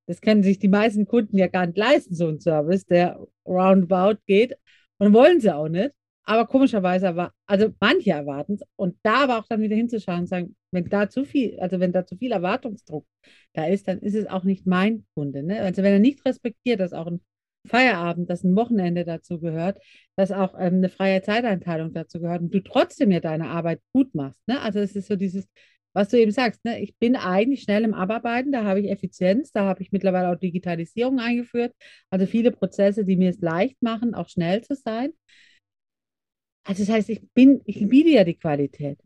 [0.05, 4.19] Das können sich die meisten Kunden ja gar nicht leisten, so ein Service, der roundabout
[4.25, 4.57] geht.
[4.99, 5.91] Und wollen sie auch nicht.
[6.29, 10.27] Aber komischerweise, aber, also manche erwarten es und da aber auch dann wieder hinzuschauen und
[10.27, 13.07] sagen, wenn da zu viel, also wenn da zu viel Erwartungsdruck
[13.53, 15.41] da ist, dann ist es auch nicht mein Kunde.
[15.41, 15.61] Ne?
[15.61, 17.21] Also wenn er nicht respektiert, dass auch ein
[17.65, 19.81] Feierabend, dass ein Wochenende dazu gehört,
[20.17, 24.13] dass auch ähm, eine freie Zeiteinteilung dazu gehört und du trotzdem ja deine Arbeit gut
[24.13, 24.45] machst.
[24.49, 24.59] Ne?
[24.59, 25.47] Also es ist so dieses,
[25.93, 26.81] was du eben sagst, ne?
[26.81, 30.39] ich bin eigentlich schnell im Abarbeiten, da habe ich Effizienz, da habe ich mittlerweile auch
[30.39, 31.73] Digitalisierung eingeführt,
[32.09, 35.11] also viele Prozesse, die mir es leicht machen, auch schnell zu sein.
[36.67, 38.99] Also das heißt, ich bin, ich biete ja die Qualität.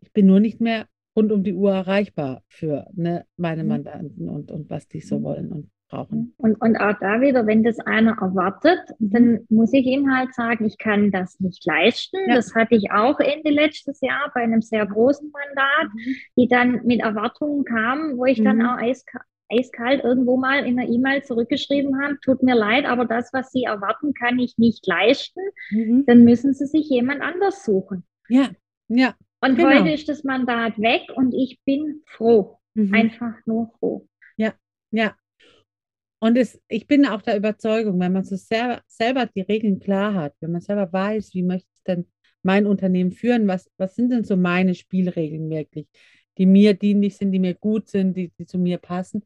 [0.00, 3.68] Ich bin nur nicht mehr rund um die Uhr erreichbar für ne, meine mhm.
[3.68, 5.24] Mandanten und, und was die so mhm.
[5.24, 6.34] wollen und brauchen.
[6.38, 9.10] Und, und auch da wieder, wenn das einer erwartet, mhm.
[9.10, 12.16] dann muss ich ihm halt sagen, ich kann das nicht leisten.
[12.28, 12.36] Ja.
[12.36, 16.14] Das hatte ich auch Ende letztes Jahr bei einem sehr großen Mandat, mhm.
[16.38, 18.44] die dann mit Erwartungen kamen, wo ich mhm.
[18.44, 23.04] dann auch eiskalt eiskalt irgendwo mal in einer E-Mail zurückgeschrieben haben, tut mir leid, aber
[23.04, 26.04] das, was Sie erwarten, kann ich nicht leisten, mhm.
[26.06, 28.04] dann müssen Sie sich jemand anders suchen.
[28.28, 28.50] Ja,
[28.88, 29.14] ja.
[29.40, 29.70] Und genau.
[29.70, 32.58] heute ist das Mandat weg und ich bin froh.
[32.74, 32.94] Mhm.
[32.94, 34.08] Einfach nur froh.
[34.36, 34.54] Ja,
[34.90, 35.14] ja.
[36.20, 40.14] Und es, ich bin auch der Überzeugung, wenn man so selber, selber die Regeln klar
[40.14, 42.06] hat, wenn man selber weiß, wie möchte ich denn
[42.42, 45.88] mein Unternehmen führen, was, was sind denn so meine Spielregeln wirklich,
[46.38, 49.24] die mir dienlich sind, die mir gut sind, die, die zu mir passen,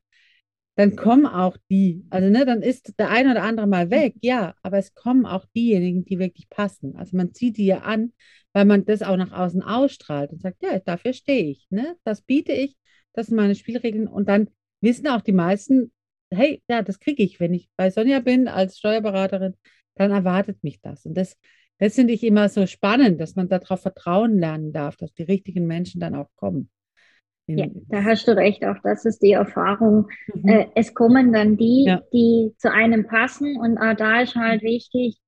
[0.77, 4.55] dann kommen auch die, also ne, dann ist der eine oder andere mal weg, ja,
[4.63, 6.97] aber es kommen auch diejenigen, die wirklich passen.
[6.97, 8.13] Also man zieht die ja an,
[8.53, 12.21] weil man das auch nach außen ausstrahlt und sagt, ja, dafür stehe ich, ne, das
[12.23, 12.77] biete ich,
[13.15, 14.49] das sind meine Spielregeln und dann
[14.83, 15.93] wissen auch die meisten,
[16.31, 19.55] hey, ja, das kriege ich, wenn ich bei Sonja bin als Steuerberaterin,
[19.95, 21.07] dann erwartet mich das.
[21.07, 21.39] Und das,
[21.79, 25.67] das finde ich immer so spannend, dass man darauf vertrauen lernen darf, dass die richtigen
[25.67, 26.71] Menschen dann auch kommen.
[27.49, 30.09] Ja, da hast du recht, auch das ist die Erfahrung.
[30.35, 30.49] Mhm.
[30.49, 32.03] Äh, es kommen dann die, ja.
[32.13, 35.19] die zu einem passen und auch da ist halt wichtig,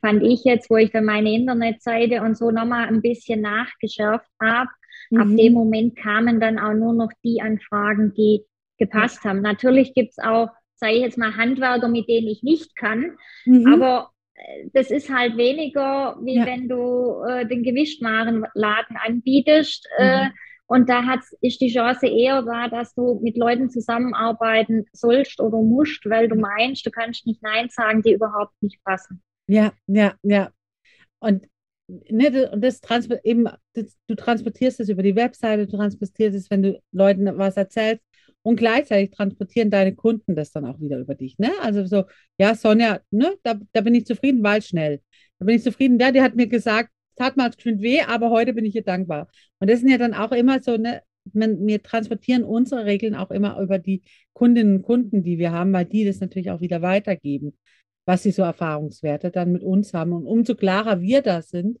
[0.00, 4.70] fand ich jetzt, wo ich dann meine Internetseite und so nochmal ein bisschen nachgeschärft habe,
[5.10, 5.20] mhm.
[5.20, 8.42] ab dem Moment kamen dann auch nur noch die Anfragen, die
[8.78, 9.30] gepasst ja.
[9.30, 9.42] haben.
[9.42, 13.66] Natürlich gibt es auch, sage ich jetzt mal, Handwerker, mit denen ich nicht kann, mhm.
[13.66, 16.46] aber äh, das ist halt weniger, wie ja.
[16.46, 19.86] wenn du äh, den Gewichtwarenladen anbietest.
[19.98, 20.32] Äh, mhm.
[20.66, 25.58] Und da hat's, ist die Chance eher da, dass du mit Leuten zusammenarbeiten sollst oder
[25.58, 29.22] musst, weil du meinst, du kannst nicht Nein sagen, die überhaupt nicht passen.
[29.46, 30.50] Ja, ja, ja.
[31.20, 31.46] Und
[31.86, 36.62] ne, das, das eben, das, du transportierst es über die Webseite, du transportierst es, wenn
[36.62, 38.02] du Leuten was erzählst.
[38.42, 41.36] Und gleichzeitig transportieren deine Kunden das dann auch wieder über dich.
[41.38, 41.50] Ne?
[41.62, 42.04] Also so,
[42.38, 45.00] ja, Sonja, ne, da, da bin ich zufrieden, weil schnell.
[45.40, 45.98] Da bin ich zufrieden.
[45.98, 49.28] Ja, die hat mir gesagt, tat mal geschwind weh, aber heute bin ich ihr dankbar.
[49.58, 51.02] Und das sind ja dann auch immer so, ne,
[51.32, 54.02] wir transportieren unsere Regeln auch immer über die
[54.32, 57.56] Kundinnen und Kunden, die wir haben, weil die das natürlich auch wieder weitergeben,
[58.04, 60.12] was sie so Erfahrungswerte dann mit uns haben.
[60.12, 61.78] Und umso klarer wir da sind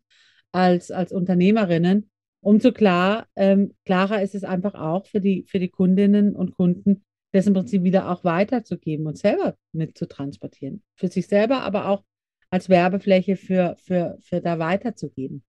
[0.52, 5.68] als, als Unternehmerinnen, umso klar, ähm, klarer ist es einfach auch für die, für die
[5.68, 10.82] Kundinnen und Kunden, das im Prinzip wieder auch weiterzugeben und selber mit zu transportieren.
[10.94, 12.02] Für sich selber, aber auch
[12.50, 15.42] als Werbefläche für, für, für da weiterzugeben.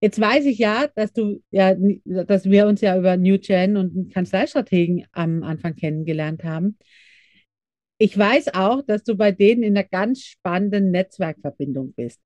[0.00, 1.74] Jetzt weiß ich ja, dass du ja,
[2.04, 6.76] dass wir uns ja über New Gen und Kanzleistrategen am Anfang kennengelernt haben.
[7.98, 12.20] Ich weiß auch, dass du bei denen in einer ganz spannenden Netzwerkverbindung bist.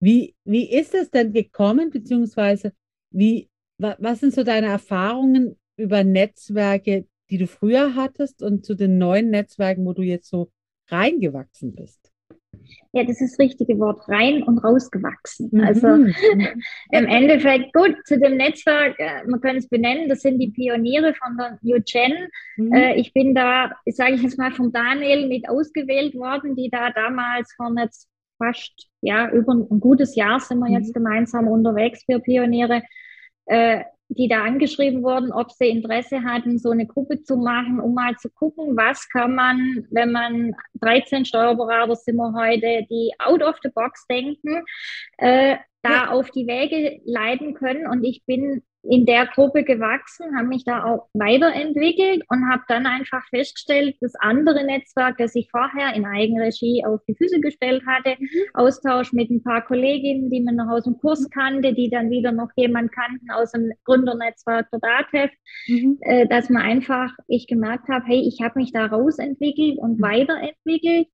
[0.00, 2.72] Wie, wie ist es denn gekommen, beziehungsweise
[3.10, 8.98] wie, was sind so deine Erfahrungen über Netzwerke, die du früher hattest und zu den
[8.98, 10.52] neuen Netzwerken, wo du jetzt so
[10.88, 12.11] reingewachsen bist?
[12.92, 15.48] Ja, das ist das richtige Wort, rein und rausgewachsen.
[15.52, 15.60] Mhm.
[15.60, 15.86] Also
[16.90, 21.14] im Endeffekt, gut, zu dem Netzwerk, äh, man kann es benennen, das sind die Pioniere
[21.14, 22.28] von der New Gen.
[22.56, 22.72] Mhm.
[22.72, 26.90] Äh, ich bin da, sage ich jetzt mal, von Daniel mit ausgewählt worden, die da
[26.90, 30.74] damals von jetzt fast, ja, über ein gutes Jahr sind wir mhm.
[30.74, 32.82] jetzt gemeinsam unterwegs für Pioniere.
[33.46, 33.84] Äh,
[34.14, 38.16] die da angeschrieben wurden, ob sie Interesse hatten, so eine Gruppe zu machen, um mal
[38.16, 43.56] zu gucken, was kann man, wenn man 13 Steuerberater sind wir heute, die out of
[43.62, 44.62] the box denken,
[45.18, 46.10] äh, da ja.
[46.10, 47.86] auf die Wege leiten können.
[47.86, 52.86] Und ich bin in der Gruppe gewachsen, habe mich da auch weiterentwickelt und habe dann
[52.86, 58.16] einfach festgestellt, das andere Netzwerk, das ich vorher in Eigenregie auf die Füße gestellt hatte,
[58.18, 58.28] mhm.
[58.54, 62.32] Austausch mit ein paar Kolleginnen, die man noch aus dem Kurs kannte, die dann wieder
[62.32, 65.30] noch jemand kannten aus dem Gründernetzwerk der DATEV,
[65.68, 65.98] mhm.
[66.00, 70.02] äh, dass man einfach, ich gemerkt habe, hey, ich habe mich da rausentwickelt und mhm.
[70.02, 71.06] weiterentwickelt.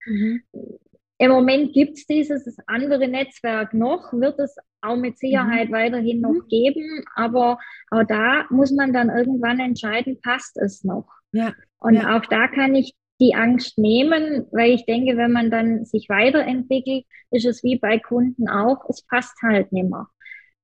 [1.19, 5.73] Im Moment gibt es dieses andere Netzwerk noch, wird es auch mit Sicherheit mhm.
[5.73, 6.49] weiterhin noch mhm.
[6.49, 7.59] geben, aber
[7.91, 11.09] auch da muss man dann irgendwann entscheiden, passt es noch.
[11.33, 11.55] Ja.
[11.79, 12.17] Und ja.
[12.17, 17.05] auch da kann ich die Angst nehmen, weil ich denke, wenn man dann sich weiterentwickelt,
[17.33, 20.07] ist es wie bei Kunden auch, es passt halt nicht mehr.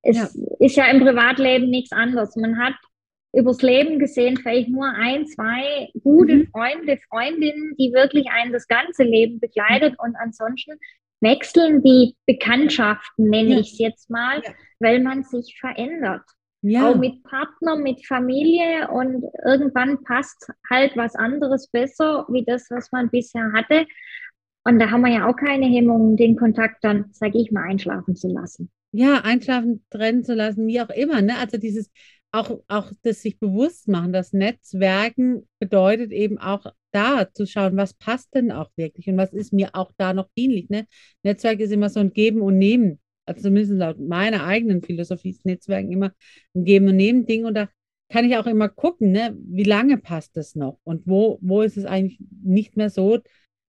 [0.03, 0.29] Es ja.
[0.61, 2.37] ist ja im Privatleben nichts anderes.
[2.37, 2.75] Man hat
[3.37, 6.49] übers Leben gesehen vielleicht nur ein, zwei gute mhm.
[6.49, 10.79] Freunde, Freundinnen, die wirklich einen das ganze Leben begleitet und ansonsten
[11.21, 13.61] wechseln die Bekanntschaften, nenne ja.
[13.61, 14.53] ich es jetzt mal, ja.
[14.79, 16.23] weil man sich verändert.
[16.63, 16.91] Ja.
[16.91, 22.91] Auch mit Partner, mit Familie und irgendwann passt halt was anderes besser wie das, was
[22.91, 23.87] man bisher hatte.
[24.65, 28.17] Und da haben wir ja auch keine Hemmungen, den Kontakt dann, sage ich mal, einschlafen
[28.17, 28.71] zu lassen.
[28.97, 31.21] Ja, einschlafen, trennen zu lassen, wie auch immer.
[31.21, 31.37] Ne?
[31.39, 31.91] Also dieses
[32.31, 37.95] auch, auch das sich bewusst machen, dass Netzwerken bedeutet eben auch da zu schauen, was
[37.95, 40.69] passt denn auch wirklich und was ist mir auch da noch dienlich.
[40.69, 40.87] Ne?
[41.25, 43.01] Netzwerk ist immer so ein Geben und Nehmen.
[43.27, 46.13] Also zumindest laut meiner eigenen Philosophie ist Netzwerken immer
[46.55, 47.69] ein Geben und Nehmen Ding und da
[48.11, 51.77] kann ich auch immer gucken, ne, wie lange passt das noch und wo, wo ist
[51.77, 53.19] es eigentlich nicht mehr so,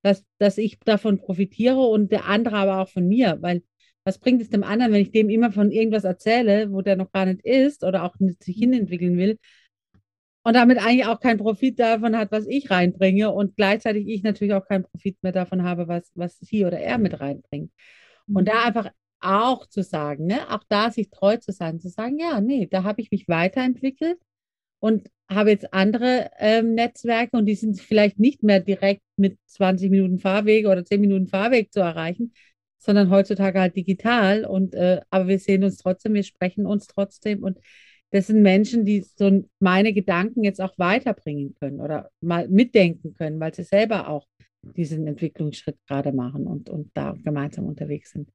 [0.04, 3.64] dass, dass ich davon profitiere und der andere aber auch von mir, weil
[4.06, 7.12] was bringt es dem anderen, wenn ich dem immer von irgendwas erzähle, wo der noch
[7.12, 9.40] gar nicht ist oder auch nicht sich hinentwickeln will
[10.44, 14.54] und damit eigentlich auch keinen Profit davon hat, was ich reinbringe und gleichzeitig ich natürlich
[14.54, 17.72] auch keinen Profit mehr davon habe, was, was sie oder er mit reinbringt.
[18.28, 18.68] Und da mhm.
[18.68, 22.68] einfach auch zu sagen, ne, auch da sich treu zu sein, zu sagen, ja, nee,
[22.68, 24.20] da habe ich mich weiterentwickelt
[24.80, 29.90] und habe jetzt andere ähm, Netzwerke und die sind vielleicht nicht mehr direkt mit 20
[29.90, 32.34] Minuten Fahrweg oder 10 Minuten Fahrweg zu erreichen,
[32.86, 34.46] sondern heutzutage halt digital.
[34.46, 37.60] Und äh, aber wir sehen uns trotzdem, wir sprechen uns trotzdem und
[38.12, 43.40] das sind Menschen, die so meine Gedanken jetzt auch weiterbringen können oder mal mitdenken können,
[43.40, 44.28] weil sie selber auch
[44.62, 48.30] diesen Entwicklungsschritt gerade machen und, und da gemeinsam unterwegs sind.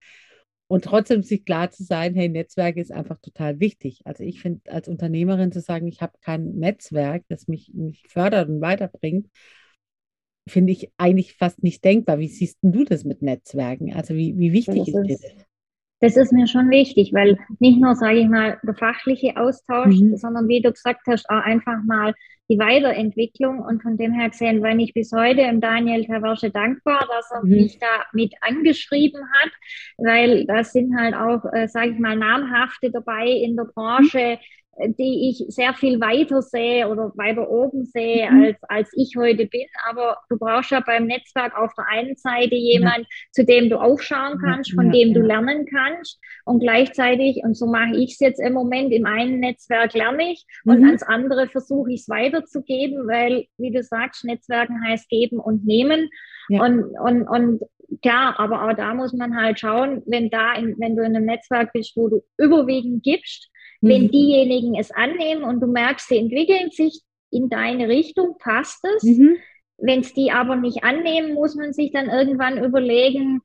[0.66, 4.02] Und trotzdem sich klar zu sein, hey, Netzwerk ist einfach total wichtig.
[4.04, 8.48] Also ich finde, als Unternehmerin zu sagen, ich habe kein Netzwerk, das mich, mich fördert
[8.48, 9.28] und weiterbringt,
[10.48, 12.18] finde ich eigentlich fast nicht denkbar.
[12.18, 13.94] Wie siehst du das mit Netzwerken?
[13.94, 15.46] Also wie, wie wichtig ist, ist dir das?
[16.03, 20.16] Das ist mir schon wichtig, weil nicht nur, sage ich mal, der fachliche Austausch, mhm.
[20.16, 22.14] sondern wie du gesagt hast, auch einfach mal
[22.48, 27.07] die Weiterentwicklung und von dem her gesehen, wenn ich bis heute im Daniel Taversche dankbar,
[27.07, 27.50] dass er mhm.
[27.50, 29.50] mich da mit angeschrieben hat,
[29.98, 34.60] weil das sind halt auch, äh, sage ich mal, namhafte dabei in der Branche, mhm
[34.78, 38.44] die ich sehr viel weiter sehe oder weiter oben sehe, mhm.
[38.44, 39.66] als, als ich heute bin.
[39.88, 43.04] Aber du brauchst ja beim Netzwerk auf der einen Seite jemand, ja.
[43.33, 46.18] zu dem du aufschauen kannst, von ja, dem du lernen kannst.
[46.44, 50.46] Und gleichzeitig, und so mache ich es jetzt im Moment, im einen Netzwerk lerne ich
[50.64, 50.72] mhm.
[50.72, 55.64] und ans andere versuche ich es weiterzugeben, weil, wie du sagst, Netzwerken heißt geben und
[55.64, 56.09] nehmen.
[56.48, 57.62] Und, und, und
[58.02, 61.26] klar, aber auch da muss man halt schauen, wenn da, in, wenn du in einem
[61.26, 63.50] Netzwerk bist, wo du überwiegend gibst,
[63.81, 64.11] wenn mhm.
[64.11, 69.03] diejenigen es annehmen und du merkst, sie entwickeln sich in deine Richtung, passt es.
[69.03, 69.37] Mhm.
[69.79, 73.40] Wenn es die aber nicht annehmen, muss man sich dann irgendwann überlegen,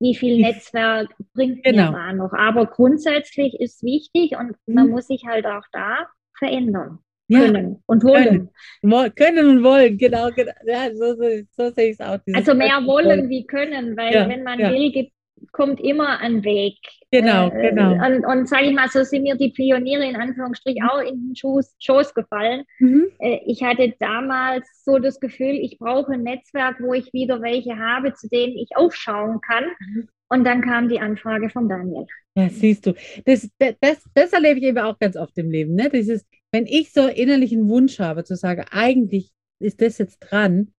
[0.00, 1.90] wie viel Netzwerk bringt genau.
[1.90, 2.32] mir da noch.
[2.32, 4.74] Aber grundsätzlich ist wichtig und mhm.
[4.74, 6.98] man muss sich halt auch da verändern.
[7.28, 7.40] Ja.
[7.40, 8.50] Können und wollen.
[8.82, 9.14] Können.
[9.14, 10.28] können und wollen, genau.
[10.34, 10.52] genau.
[10.66, 12.18] Ja, so, so, so sehe ich es auch.
[12.34, 15.12] Also mehr wollen wie können, weil ja, wenn man will, gibt
[15.52, 16.78] kommt immer ein Weg.
[17.10, 17.92] Genau, äh, genau.
[17.92, 21.36] Und, und sage ich mal, so sind mir die Pioniere in Anführungsstrich auch in den
[21.36, 22.64] Schoß, Schoß gefallen.
[22.78, 23.06] Mhm.
[23.18, 27.78] Äh, ich hatte damals so das Gefühl, ich brauche ein Netzwerk, wo ich wieder welche
[27.78, 29.64] habe, zu denen ich aufschauen kann.
[29.78, 30.08] Mhm.
[30.28, 32.06] Und dann kam die Anfrage von Daniel.
[32.34, 32.94] Ja, siehst du.
[33.24, 35.74] Das, das, das erlebe ich eben auch ganz oft im Leben.
[35.74, 35.90] Ne?
[35.90, 39.30] Dieses, wenn ich so innerlichen Wunsch habe, zu sagen, eigentlich
[39.60, 40.72] ist das jetzt dran,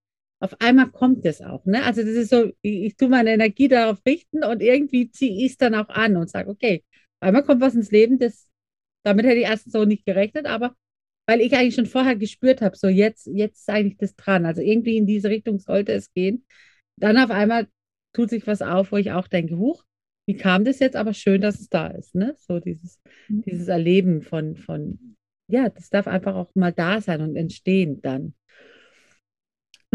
[0.45, 1.65] auf einmal kommt es auch.
[1.65, 1.84] Ne?
[1.84, 5.53] Also das ist so, ich, ich tue meine Energie darauf richten und irgendwie ziehe ich
[5.53, 6.84] es dann auch an und sage, okay,
[7.19, 8.47] auf einmal kommt was ins Leben, das,
[9.03, 10.75] damit hätte ich erst so nicht gerechnet, aber
[11.27, 14.45] weil ich eigentlich schon vorher gespürt habe, so jetzt, jetzt ist eigentlich das dran.
[14.45, 16.45] Also irgendwie in diese Richtung sollte es gehen.
[16.97, 17.67] Dann auf einmal
[18.13, 19.84] tut sich was auf, wo ich auch denke, huch,
[20.27, 20.95] wie kam das jetzt?
[20.95, 22.15] Aber schön, dass es da ist.
[22.15, 22.36] Ne?
[22.38, 23.41] So dieses, mhm.
[23.41, 28.36] dieses Erleben von, von, ja, das darf einfach auch mal da sein und entstehen dann.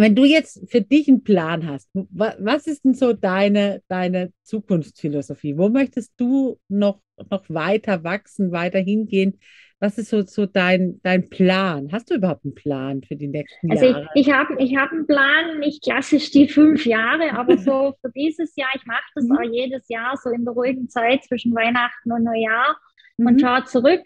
[0.01, 5.57] Wenn du jetzt für dich einen Plan hast, was ist denn so deine, deine Zukunftsphilosophie?
[5.59, 9.39] Wo möchtest du noch, noch weiter wachsen, weiter hingehen?
[9.79, 11.89] Was ist so, so dein, dein Plan?
[11.93, 14.09] Hast du überhaupt einen Plan für die nächsten also Jahre?
[14.15, 18.11] Ich, ich habe ich hab einen Plan, nicht klassisch die fünf Jahre, aber so für
[18.15, 19.37] dieses Jahr, ich mache das mhm.
[19.37, 22.77] auch jedes Jahr so in der ruhigen Zeit zwischen Weihnachten und Neujahr
[23.17, 23.27] mhm.
[23.27, 24.03] und schaue zurück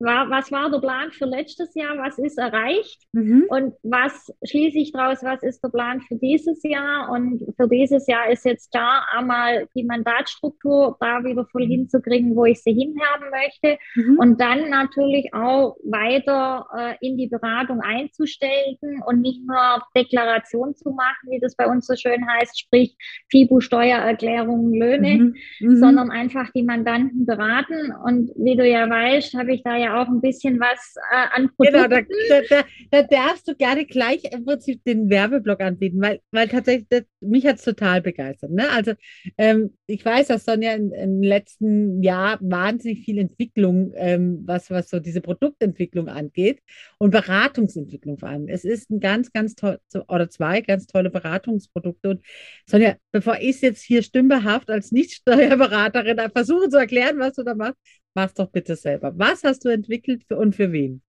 [0.00, 3.44] war, was war der Plan für letztes Jahr, was ist erreicht mhm.
[3.48, 7.10] und was schließe ich daraus, was ist der Plan für dieses Jahr.
[7.10, 11.70] Und für dieses Jahr ist jetzt da einmal die Mandatsstruktur da wieder voll mhm.
[11.70, 13.78] hinzukriegen, wo ich sie hinhaben möchte.
[13.94, 14.18] Mhm.
[14.18, 20.90] Und dann natürlich auch weiter äh, in die Beratung einzustellen und nicht nur Deklaration zu
[20.90, 22.96] machen, wie das bei uns so schön heißt, sprich
[23.30, 25.34] FIBU, Steuererklärungen, Löhne, mhm.
[25.60, 25.76] Mhm.
[25.76, 27.92] sondern einfach die Mandanten beraten.
[28.04, 31.50] Und wie du ja weißt, habe ich da ja auch ein bisschen was äh, an
[31.56, 31.72] Produkten.
[31.72, 36.48] Genau, da, da, da, darfst du gerne gleich im Prinzip den Werbeblock anbieten, weil, weil
[36.48, 38.50] tatsächlich, das, mich hat es total begeistert.
[38.50, 38.68] Ne?
[38.70, 38.92] Also
[39.36, 44.88] ähm, ich weiß, dass Sonja im, im letzten Jahr wahnsinnig viel Entwicklung, ähm, was, was
[44.88, 46.60] so diese Produktentwicklung angeht
[46.98, 48.48] und Beratungsentwicklung vor allem.
[48.48, 52.10] Es ist ein ganz, ganz toll, oder zwei ganz tolle Beratungsprodukte.
[52.10, 52.24] Und
[52.66, 57.54] Sonja, bevor ich es jetzt hier stümperhaft als Nicht-Steuerberaterin versuche zu erklären, was du da
[57.54, 57.78] machst,
[58.14, 59.12] Mach's doch bitte selber.
[59.16, 61.02] Was hast du entwickelt für, und für wen?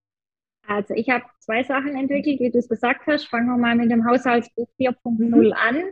[0.68, 3.26] Also ich habe zwei Sachen entwickelt, wie du es gesagt hast.
[3.26, 5.54] Fangen wir mal mit dem Haushaltsbuch 4.0 mhm.
[5.54, 5.84] an.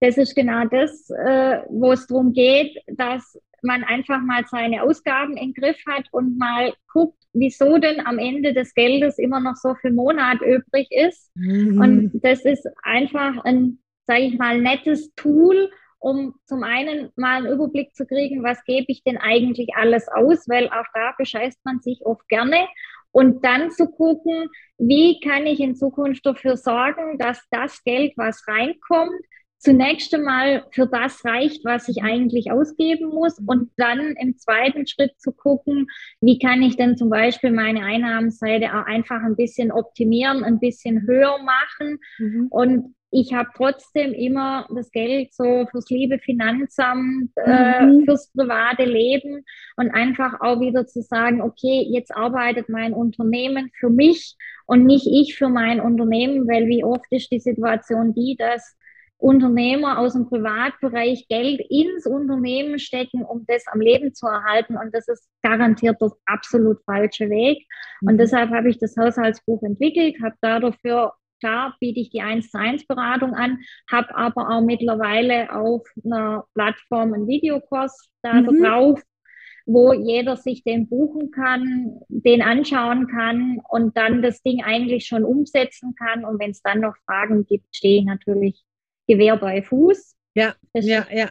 [0.00, 5.36] Das ist genau das, äh, wo es darum geht, dass man einfach mal seine Ausgaben
[5.36, 9.74] im Griff hat und mal guckt, wieso denn am Ende des Geldes immer noch so
[9.74, 11.30] viel Monat übrig ist.
[11.34, 11.80] Mhm.
[11.80, 15.70] Und das ist einfach ein, sage ich mal, nettes Tool,
[16.04, 20.46] um zum einen mal einen Überblick zu kriegen, was gebe ich denn eigentlich alles aus,
[20.48, 22.66] weil auch da bescheißt man sich oft gerne.
[23.10, 28.46] Und dann zu gucken, wie kann ich in Zukunft dafür sorgen, dass das Geld, was
[28.46, 29.18] reinkommt,
[29.56, 35.18] zunächst einmal für das reicht, was ich eigentlich ausgeben muss und dann im zweiten Schritt
[35.18, 35.86] zu gucken,
[36.20, 41.06] wie kann ich denn zum Beispiel meine Einnahmenseite auch einfach ein bisschen optimieren, ein bisschen
[41.06, 42.48] höher machen mhm.
[42.50, 48.04] und ich habe trotzdem immer das Geld so fürs liebe Finanzamt, äh, mhm.
[48.04, 49.44] fürs private Leben
[49.76, 54.36] und einfach auch wieder zu sagen, okay, jetzt arbeitet mein Unternehmen für mich
[54.66, 58.76] und nicht ich für mein Unternehmen, weil wie oft ist die Situation die, dass
[59.16, 64.76] Unternehmer aus dem Privatbereich Geld ins Unternehmen stecken, um das am Leben zu erhalten.
[64.76, 67.64] Und das ist garantiert der absolut falsche Weg.
[68.02, 68.18] Und mhm.
[68.18, 72.58] deshalb habe ich das Haushaltsbuch entwickelt, habe da dafür Klar biete ich die 1 zu
[72.58, 73.58] 1 Beratung an,
[73.90, 78.62] habe aber auch mittlerweile auf einer Plattform einen Videokurs da mhm.
[78.62, 79.02] drauf,
[79.66, 85.24] wo jeder sich den buchen kann, den anschauen kann und dann das Ding eigentlich schon
[85.24, 86.24] umsetzen kann.
[86.24, 88.64] Und wenn es dann noch Fragen gibt, stehe ich natürlich
[89.06, 90.16] Gewehr bei Fuß.
[90.34, 91.30] Ja, das ja, ja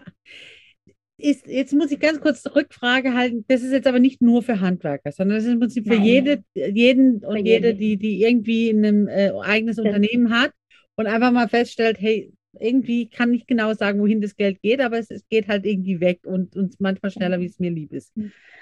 [1.23, 4.59] ist, jetzt muss ich ganz kurz Rückfrage halten, das ist jetzt aber nicht nur für
[4.59, 9.07] Handwerker, sondern das ist im Prinzip für jede, jeden und jede, die, die irgendwie ein
[9.07, 10.51] äh, eigenes das Unternehmen hat
[10.95, 14.99] und einfach mal feststellt, hey, irgendwie kann nicht genau sagen, wohin das Geld geht, aber
[14.99, 18.13] es, es geht halt irgendwie weg und, und manchmal schneller, wie es mir lieb ist.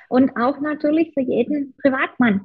[0.08, 2.42] Und auch natürlich für jeden Privatmann.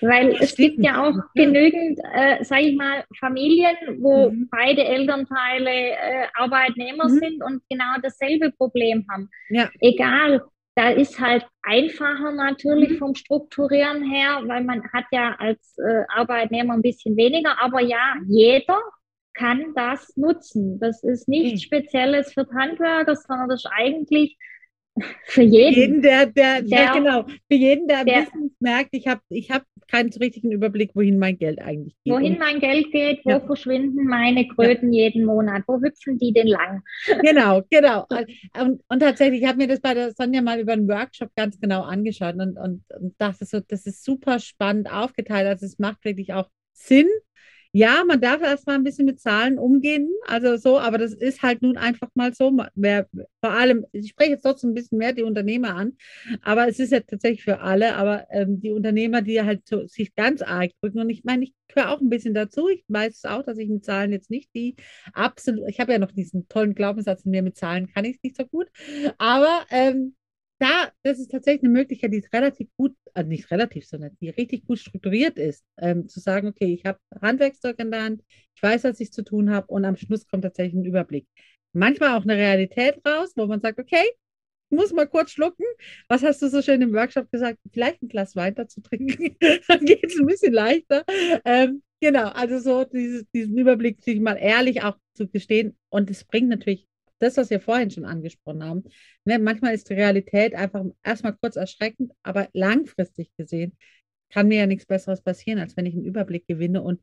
[0.00, 4.48] Weil es gibt ja auch genügend, äh, sage ich mal, Familien, wo mhm.
[4.50, 7.18] beide Elternteile äh, Arbeitnehmer mhm.
[7.18, 9.28] sind und genau dasselbe Problem haben.
[9.48, 9.68] Ja.
[9.80, 10.42] Egal,
[10.74, 12.98] da ist halt einfacher natürlich mhm.
[12.98, 18.14] vom Strukturieren her, weil man hat ja als äh, Arbeitnehmer ein bisschen weniger, aber ja,
[18.28, 18.78] jeder
[19.34, 20.78] kann das nutzen.
[20.80, 24.36] Das ist nichts Spezielles für Handwerker, sondern das ist eigentlich
[25.24, 28.26] für jeden, jeden der, der, der, ja, genau, für jeden, der, der
[28.58, 32.12] merkt, ich habe ich hab keinen so richtigen Überblick, wohin mein Geld eigentlich geht.
[32.12, 33.40] Wohin mein Geld geht, wo ja.
[33.40, 35.04] verschwinden meine Kröten ja.
[35.04, 36.82] jeden Monat, wo hüpfen die denn lang?
[37.22, 38.06] Genau, genau.
[38.60, 41.58] Und, und tatsächlich, ich habe mir das bei der Sonja mal über einen Workshop ganz
[41.60, 45.46] genau angeschaut und, und, und dachte so, das ist super spannend aufgeteilt.
[45.46, 47.08] Also es macht wirklich auch Sinn,
[47.72, 51.62] ja, man darf erstmal ein bisschen mit Zahlen umgehen, also so, aber das ist halt
[51.62, 52.52] nun einfach mal so.
[52.74, 53.08] Wer,
[53.40, 55.92] vor allem, ich spreche jetzt trotzdem ein bisschen mehr die Unternehmer an,
[56.42, 60.14] aber es ist ja tatsächlich für alle, aber ähm, die Unternehmer, die halt so, sich
[60.16, 62.68] ganz arg drücken und ich meine, ich gehöre auch ein bisschen dazu.
[62.68, 64.74] Ich weiß auch, dass ich mit Zahlen jetzt nicht die
[65.12, 68.22] absolut, ich habe ja noch diesen tollen Glaubenssatz in mir, mit Zahlen kann ich es
[68.24, 68.66] nicht so gut,
[69.18, 70.14] aber ähm,
[70.60, 74.66] da, das ist tatsächlich eine Möglichkeit, die relativ gut, also nicht relativ, sondern die richtig
[74.66, 78.22] gut strukturiert ist, ähm, zu sagen, okay, ich habe Handwerkszeug in der Hand,
[78.54, 81.26] ich weiß, was ich zu tun habe und am Schluss kommt tatsächlich ein Überblick.
[81.72, 84.04] Manchmal auch eine Realität raus, wo man sagt, okay,
[84.70, 85.64] muss mal kurz schlucken.
[86.08, 87.58] Was hast du so schön im Workshop gesagt?
[87.72, 89.36] Vielleicht ein Glas Wein dazu trinken,
[89.68, 91.04] dann geht es ein bisschen leichter.
[91.44, 96.24] Ähm, genau, also so dieses, diesen Überblick, sich mal ehrlich auch zu gestehen und es
[96.24, 96.86] bringt natürlich
[97.20, 98.84] das, was wir vorhin schon angesprochen haben.
[99.24, 103.76] Ne, manchmal ist die Realität einfach erstmal kurz erschreckend, aber langfristig gesehen
[104.30, 107.00] kann mir ja nichts Besseres passieren, als wenn ich einen Überblick gewinne und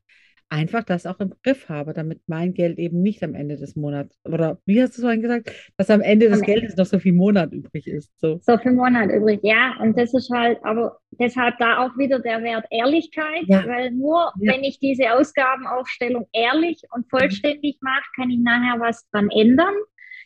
[0.50, 4.18] einfach das auch im Griff habe, damit mein Geld eben nicht am Ende des Monats,
[4.24, 6.82] oder wie hast du vorhin gesagt, dass am Ende des am Geldes Ende.
[6.82, 8.18] noch so viel Monat übrig ist.
[8.18, 8.38] So.
[8.42, 9.76] so viel Monat übrig, ja.
[9.80, 13.66] Und das ist halt, aber deshalb da auch wieder der Wert Ehrlichkeit, ja.
[13.66, 14.52] weil nur ja.
[14.52, 17.18] wenn ich diese Ausgabenaufstellung ehrlich und mhm.
[17.18, 19.74] vollständig mache, kann ich nachher was dran ändern.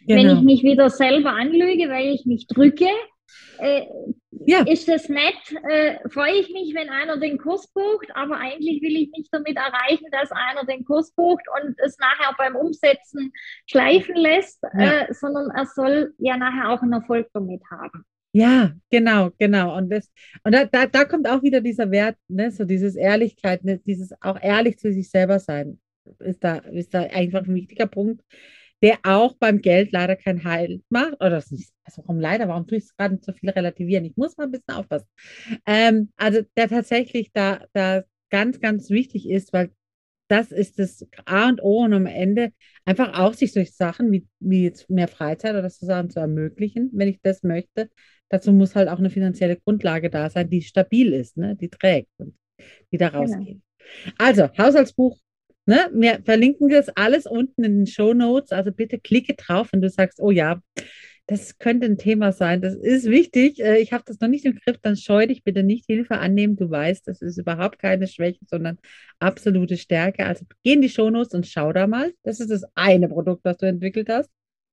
[0.07, 0.19] Genau.
[0.19, 0.43] Wenn ich genau.
[0.43, 2.89] mich wieder selber anlüge, weil ich mich drücke,
[3.59, 3.87] äh,
[4.31, 4.65] ja.
[4.67, 5.35] ist das nett,
[5.69, 9.57] äh, freue ich mich, wenn einer den Kurs bucht, aber eigentlich will ich nicht damit
[9.57, 13.33] erreichen, dass einer den Kurs bucht und es nachher beim Umsetzen
[13.67, 15.03] schleifen lässt, ja.
[15.03, 18.05] äh, sondern er soll ja nachher auch einen Erfolg damit haben.
[18.35, 19.77] Ja, genau, genau.
[19.77, 20.11] Und, das,
[20.43, 24.13] und da, da, da kommt auch wieder dieser Wert, ne, so dieses Ehrlichkeit, ne, dieses
[24.23, 25.79] auch ehrlich zu sich selber sein,
[26.19, 28.23] ist da, ist da einfach ein wichtiger Punkt
[28.83, 31.15] der auch beim Geld leider kein Heil macht.
[31.15, 34.05] Oder das ist, also warum leider, warum tue ich es gerade so viel relativieren?
[34.05, 35.07] Ich muss mal ein bisschen aufpassen.
[35.67, 39.71] Ähm, also der tatsächlich da, da ganz, ganz wichtig ist, weil
[40.29, 42.53] das ist das A und O und am Ende
[42.85, 46.91] einfach auch sich durch Sachen wie, wie jetzt mehr Freizeit oder so Sachen zu ermöglichen,
[46.95, 47.91] wenn ich das möchte.
[48.31, 51.55] Dazu muss halt auch eine finanzielle Grundlage da sein, die stabil ist, ne?
[51.55, 52.35] die trägt und
[52.91, 53.21] die da genau.
[53.21, 53.47] rausgeht.
[53.47, 54.15] Genau.
[54.19, 55.19] Also, Haushaltsbuch
[55.67, 55.89] Ne?
[55.93, 58.53] Wir verlinken das alles unten in den Show Notes.
[58.53, 60.61] Also bitte klicke drauf, wenn du sagst, oh ja,
[61.27, 62.61] das könnte ein Thema sein.
[62.61, 63.61] Das ist wichtig.
[63.61, 64.79] Äh, ich habe das noch nicht im Griff.
[64.83, 66.57] Dann scheu dich bitte nicht Hilfe annehmen.
[66.57, 68.79] Du weißt, das ist überhaupt keine Schwäche, sondern
[69.21, 70.27] absolute Stärke.
[70.27, 72.13] Also geh in die Show Notes und schau da mal.
[72.23, 74.31] Das ist das eine Produkt, das du entwickelt hast.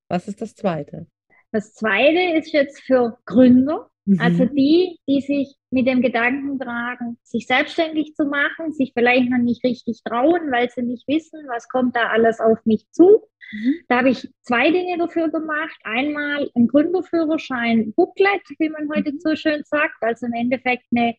[0.07, 1.05] Was ist das zweite?
[1.51, 4.21] Das zweite ist jetzt für Gründer, mhm.
[4.21, 9.37] also die, die sich mit dem Gedanken tragen, sich selbstständig zu machen, sich vielleicht noch
[9.37, 13.23] nicht richtig trauen, weil sie nicht wissen, was kommt da alles auf mich zu.
[13.51, 13.75] Mhm.
[13.87, 15.77] Da habe ich zwei Dinge dafür gemacht.
[15.83, 19.19] Einmal ein Gründerführerschein Booklet, wie man heute mhm.
[19.19, 21.15] so schön sagt, also im Endeffekt eine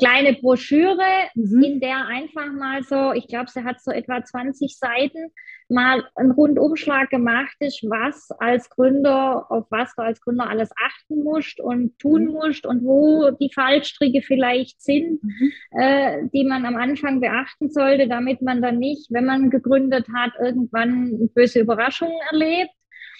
[0.00, 1.62] kleine Broschüre, mhm.
[1.62, 5.30] in der einfach mal so, ich glaube, sie hat so etwa 20 Seiten,
[5.68, 11.22] mal ein Rundumschlag gemacht ist, was als Gründer, auf was du als Gründer alles achten
[11.22, 12.32] musst und tun mhm.
[12.32, 15.52] musst und wo die Fallstricke vielleicht sind, mhm.
[15.78, 20.32] äh, die man am Anfang beachten sollte, damit man dann nicht, wenn man gegründet hat,
[20.40, 22.70] irgendwann böse Überraschungen erlebt.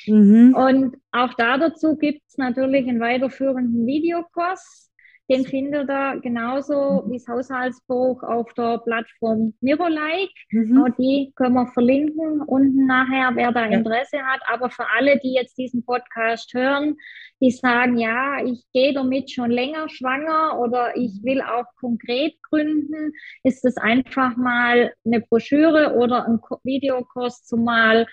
[0.06, 0.54] Mhm.
[0.54, 4.89] Und auch da dazu gibt es natürlich einen weiterführenden Videokurs,
[5.30, 10.32] den findet ihr genauso wie das Haushaltsbuch auf der Plattform Mirolike.
[10.50, 10.82] Mhm.
[10.82, 14.24] Auch die können wir verlinken unten nachher, wer da Interesse ja.
[14.24, 14.40] hat.
[14.52, 16.96] Aber für alle, die jetzt diesen Podcast hören,
[17.40, 23.12] die sagen, ja, ich gehe damit schon länger schwanger oder ich will auch konkret gründen,
[23.44, 28.08] ist es einfach mal eine Broschüre oder ein Videokurs zumal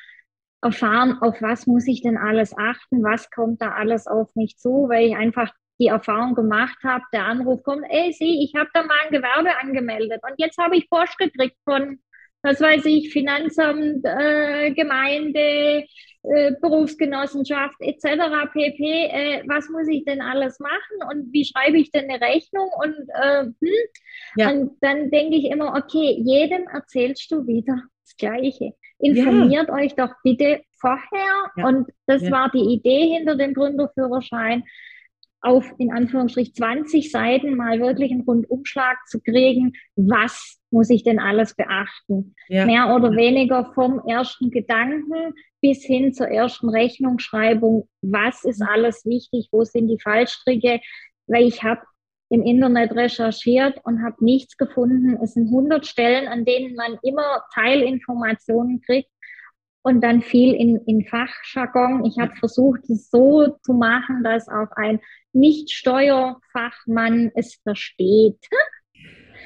[0.61, 4.87] erfahren, auf was muss ich denn alles achten, was kommt da alles auf mich zu,
[4.89, 8.83] weil ich einfach die Erfahrung gemacht habe, der Anruf kommt, ey, sieh, ich habe da
[8.83, 11.99] mal ein Gewerbe angemeldet und jetzt habe ich Post gekriegt von,
[12.41, 15.85] was weiß ich, Finanzamt, äh, Gemeinde,
[16.23, 18.51] äh, Berufsgenossenschaft etc.
[18.51, 18.83] pp.
[18.83, 22.95] Äh, was muss ich denn alles machen und wie schreibe ich denn eine Rechnung und,
[23.21, 23.53] äh, hm?
[24.35, 24.49] ja.
[24.51, 28.73] und dann denke ich immer, okay, jedem erzählst du wieder das Gleiche.
[28.99, 29.75] Informiert ja.
[29.75, 31.51] euch doch bitte vorher.
[31.55, 31.67] Ja.
[31.67, 34.63] Und das war die Idee hinter dem Gründerführerschein
[35.41, 41.19] auf in Anführungsstrich 20 Seiten mal wirklich einen Rundumschlag zu kriegen, was muss ich denn
[41.19, 42.35] alles beachten?
[42.47, 42.65] Ja.
[42.65, 48.67] Mehr oder weniger vom ersten Gedanken bis hin zur ersten Rechnungsschreibung, was ist mhm.
[48.67, 50.81] alles wichtig, wo sind die Fallstricke,
[51.27, 51.81] weil ich habe
[52.29, 55.17] im Internet recherchiert und habe nichts gefunden.
[55.23, 59.09] Es sind 100 Stellen, an denen man immer Teilinformationen kriegt
[59.81, 62.03] und dann viel in, in Fachjargon.
[62.03, 64.99] Ich habe versucht, es so zu machen, dass auch ein
[65.37, 68.39] Nicht-Steuerfachmann es versteht.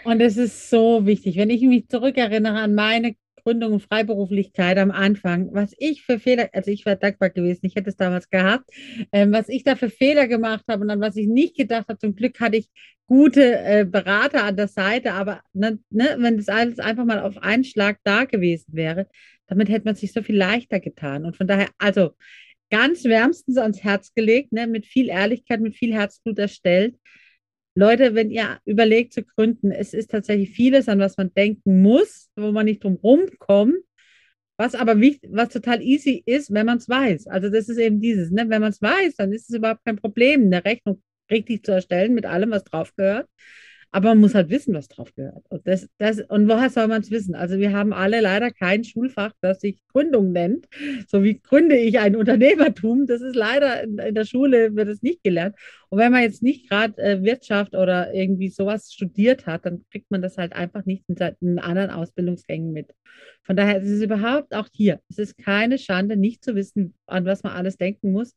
[0.04, 1.38] Und es ist so wichtig.
[1.38, 6.50] Wenn ich mich zurückerinnere an meine Gründung und Freiberuflichkeit am Anfang, was ich für Fehler,
[6.54, 8.70] also ich war dankbar gewesen, ich hätte es damals gehabt,
[9.12, 12.00] ähm, was ich da für Fehler gemacht habe und an was ich nicht gedacht habe,
[12.00, 12.70] zum Glück hatte ich
[13.08, 17.38] gute äh, Berater an der Seite, aber ne, ne, wenn das alles einfach mal auf
[17.40, 19.08] einen Schlag da gewesen wäre,
[19.48, 21.26] damit hätte man sich so viel leichter getan.
[21.26, 22.12] Und von daher, also
[22.72, 26.96] ganz wärmstens ans Herz gelegt, ne, mit viel Ehrlichkeit, mit viel Herzblut erstellt.
[27.76, 32.30] Leute, wenn ihr überlegt zu gründen, es ist tatsächlich vieles, an was man denken muss,
[32.36, 33.78] wo man nicht drum rumkommt,
[34.58, 37.28] was aber wichtig, was total easy ist, wenn man es weiß.
[37.28, 38.50] Also das ist eben dieses, ne?
[38.50, 42.14] wenn man es weiß, dann ist es überhaupt kein Problem, eine Rechnung richtig zu erstellen
[42.14, 43.28] mit allem, was drauf gehört.
[43.94, 45.46] Aber man muss halt wissen, was drauf gehört.
[45.50, 47.36] Und, das, das, und woher soll man es wissen?
[47.36, 50.68] Also wir haben alle leider kein Schulfach, das sich Gründung nennt.
[51.08, 53.06] So wie gründe ich ein Unternehmertum.
[53.06, 55.58] Das ist leider in, in der Schule wird es nicht gelernt.
[55.90, 60.10] Und wenn man jetzt nicht gerade äh, Wirtschaft oder irgendwie sowas studiert hat, dann kriegt
[60.10, 62.94] man das halt einfach nicht in, in anderen Ausbildungsgängen mit.
[63.44, 65.02] Von daher ist es überhaupt auch hier.
[65.10, 68.34] Es ist keine Schande, nicht zu wissen, an was man alles denken muss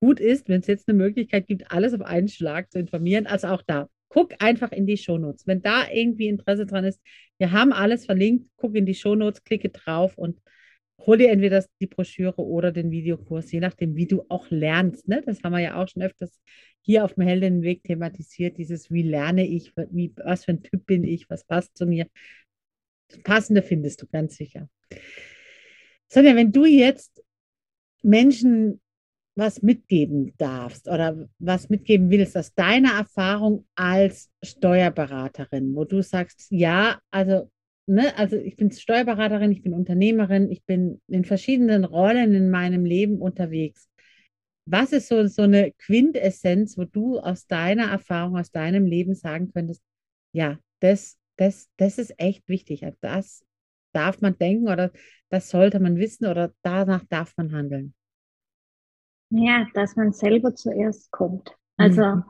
[0.00, 3.48] gut ist, wenn es jetzt eine Möglichkeit gibt, alles auf einen Schlag zu informieren, also
[3.48, 5.46] auch da guck einfach in die Shownotes.
[5.46, 7.00] Wenn da irgendwie Interesse dran ist,
[7.38, 10.40] wir haben alles verlinkt, guck in die Shownotes, klicke drauf und
[11.00, 15.08] hol dir entweder die Broschüre oder den Videokurs, je nachdem, wie du auch lernst.
[15.08, 15.22] Ne?
[15.24, 16.40] Das haben wir ja auch schon öfters
[16.80, 21.04] hier auf dem Heldenweg thematisiert, dieses, wie lerne ich, wie, was für ein Typ bin
[21.04, 22.06] ich, was passt zu mir.
[23.08, 24.68] Das Passende findest du ganz sicher.
[26.08, 27.22] Sonja, wenn du jetzt
[28.02, 28.80] Menschen
[29.38, 36.48] was mitgeben darfst oder was mitgeben willst aus deiner Erfahrung als Steuerberaterin, wo du sagst,
[36.50, 37.48] ja, also,
[37.86, 42.84] ne, also ich bin Steuerberaterin, ich bin Unternehmerin, ich bin in verschiedenen Rollen in meinem
[42.84, 43.88] Leben unterwegs.
[44.66, 49.52] Was ist so, so eine Quintessenz, wo du aus deiner Erfahrung, aus deinem Leben sagen
[49.52, 49.82] könntest,
[50.32, 52.84] ja, das, das, das ist echt wichtig.
[53.00, 53.44] Das
[53.92, 54.90] darf man denken oder
[55.30, 57.94] das sollte man wissen oder danach darf man handeln.
[59.30, 61.54] Ja, dass man selber zuerst kommt.
[61.76, 62.22] Also mhm.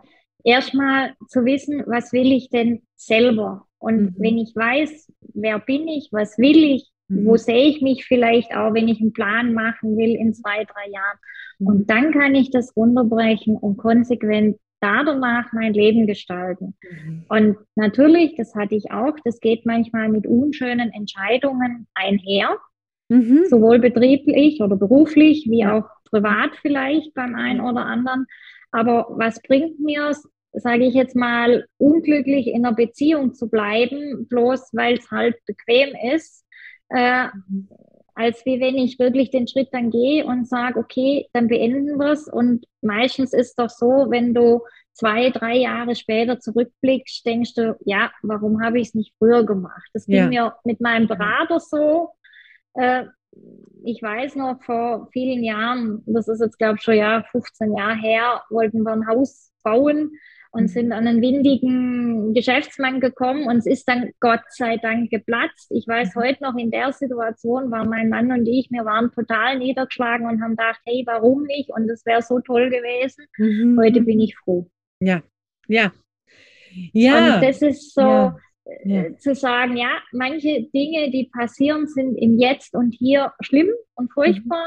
[0.45, 3.67] erstmal zu wissen, was will ich denn selber?
[3.79, 4.15] Und mhm.
[4.19, 7.27] wenn ich weiß, wer bin ich, was will ich, mhm.
[7.27, 10.91] wo sehe ich mich vielleicht auch, wenn ich einen Plan machen will in zwei, drei
[10.91, 11.19] Jahren.
[11.59, 11.67] Mhm.
[11.67, 16.77] Und dann kann ich das runterbrechen und konsequent da danach mein Leben gestalten.
[16.83, 17.25] Mhm.
[17.29, 22.57] Und natürlich, das hatte ich auch, das geht manchmal mit unschönen Entscheidungen einher.
[23.09, 23.47] Mhm.
[23.47, 28.27] Sowohl betrieblich oder beruflich wie auch privat vielleicht beim einen oder anderen.
[28.71, 34.27] Aber was bringt mir es, sage ich jetzt mal, unglücklich in einer Beziehung zu bleiben,
[34.29, 36.45] bloß weil es halt bequem ist,
[36.91, 37.29] äh,
[38.15, 42.13] als wie wenn ich wirklich den Schritt dann gehe und sage, okay, dann beenden wir
[42.13, 42.27] es.
[42.27, 48.11] Und meistens ist doch so, wenn du zwei, drei Jahre später zurückblickst, denkst du, ja,
[48.23, 49.89] warum habe ich es nicht früher gemacht?
[49.93, 50.27] Das ging ja.
[50.29, 52.11] mir mit meinem Berater so.
[52.75, 53.05] Äh,
[53.85, 57.97] ich weiß noch, vor vielen Jahren, das ist jetzt, glaube ich, schon ja 15 Jahre
[57.97, 60.13] her, wollten wir ein Haus bauen
[60.51, 60.69] und mhm.
[60.69, 65.71] sind an einen windigen Geschäftsmann gekommen und es ist dann Gott sei Dank geplatzt.
[65.71, 66.21] Ich weiß mhm.
[66.21, 70.43] heute noch, in der Situation war mein Mann und ich, wir waren total niedergeschlagen und
[70.43, 71.71] haben gedacht, hey, warum nicht?
[71.71, 73.27] Und es wäre so toll gewesen.
[73.37, 73.79] Mhm.
[73.79, 74.69] Heute bin ich froh.
[75.01, 75.23] Ja,
[75.67, 75.93] ja.
[76.93, 77.37] Ja.
[77.37, 78.37] Und das ist so, ja.
[78.85, 79.03] Ja.
[79.03, 84.13] Äh, zu sagen, ja, manche Dinge, die passieren, sind im Jetzt und hier schlimm und
[84.13, 84.65] furchtbar,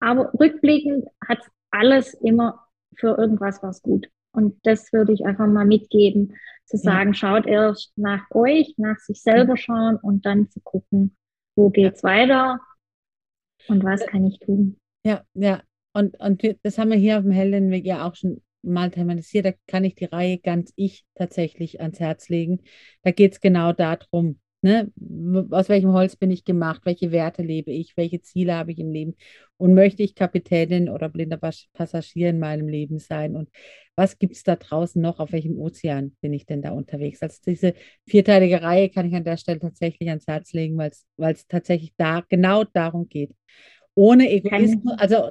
[0.00, 0.08] mhm.
[0.08, 1.38] aber rückblickend hat
[1.70, 4.08] alles immer für irgendwas was gut.
[4.32, 6.36] Und das würde ich einfach mal mitgeben,
[6.66, 7.14] zu sagen, ja.
[7.14, 11.16] schaut erst nach euch, nach sich selber schauen und dann zu gucken,
[11.54, 12.60] wo geht's weiter
[13.68, 14.78] und was kann ich tun.
[15.04, 15.62] Ja, ja.
[15.94, 19.52] Und, und das haben wir hier auf dem Heldenweg ja auch schon mal thematisiert, da
[19.66, 22.60] kann ich die Reihe ganz ich tatsächlich ans Herz legen.
[23.02, 24.92] Da geht es genau darum, ne?
[25.50, 28.92] aus welchem Holz bin ich gemacht, welche Werte lebe ich, welche Ziele habe ich im
[28.92, 29.14] Leben
[29.56, 31.38] und möchte ich Kapitänin oder blinder
[31.72, 33.48] Passagier in meinem Leben sein und
[33.98, 37.22] was gibt es da draußen noch, auf welchem Ozean bin ich denn da unterwegs?
[37.22, 37.72] Also diese
[38.06, 42.22] vierteilige Reihe kann ich an der Stelle tatsächlich ans Herz legen, weil es tatsächlich da
[42.28, 43.30] genau darum geht
[43.98, 45.30] ohne Egoismus, also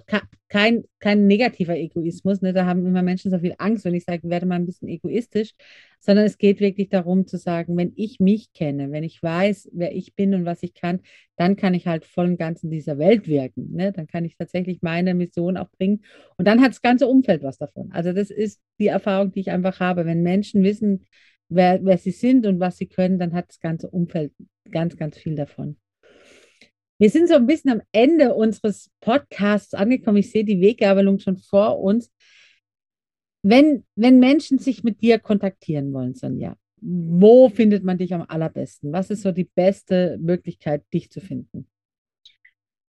[0.49, 2.51] kein, kein negativer Egoismus, ne?
[2.51, 5.53] da haben immer Menschen so viel Angst, wenn ich sage, werde mal ein bisschen egoistisch,
[5.99, 9.95] sondern es geht wirklich darum zu sagen, wenn ich mich kenne, wenn ich weiß, wer
[9.95, 11.01] ich bin und was ich kann,
[11.35, 13.71] dann kann ich halt voll und ganz in dieser Welt wirken.
[13.71, 13.91] Ne?
[13.91, 16.03] Dann kann ich tatsächlich meine Mission auch bringen
[16.37, 17.91] und dann hat das ganze Umfeld was davon.
[17.91, 20.07] Also das ist die Erfahrung, die ich einfach habe.
[20.07, 21.05] Wenn Menschen wissen,
[21.49, 24.33] wer, wer sie sind und was sie können, dann hat das ganze Umfeld
[24.71, 25.77] ganz, ganz viel davon.
[26.97, 30.17] Wir sind so ein bisschen am Ende unseres Podcasts angekommen.
[30.17, 32.11] Ich sehe die Weggabelung schon vor uns.
[33.43, 38.91] Wenn, wenn Menschen sich mit dir kontaktieren wollen, Sonja, wo findet man dich am allerbesten?
[38.93, 41.67] Was ist so die beste Möglichkeit, dich zu finden?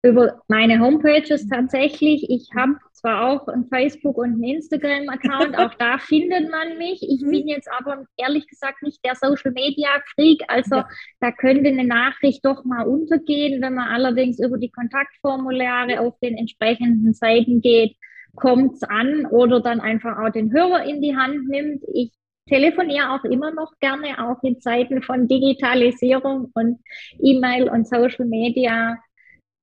[0.05, 2.29] Über meine Homepages tatsächlich.
[2.29, 7.01] Ich habe zwar auch ein Facebook und ein Instagram-Account, auch da findet man mich.
[7.01, 7.31] Ich mhm.
[7.31, 10.87] bin jetzt aber ehrlich gesagt nicht der Social Media Freak, also ja.
[11.19, 13.61] da könnte eine Nachricht doch mal untergehen.
[13.61, 17.95] Wenn man allerdings über die Kontaktformulare auf den entsprechenden Seiten geht,
[18.35, 21.83] kommt es an oder dann einfach auch den Hörer in die Hand nimmt.
[21.93, 22.11] Ich
[22.47, 26.79] telefoniere auch immer noch gerne, auch in Zeiten von Digitalisierung und
[27.19, 28.97] E-Mail und Social Media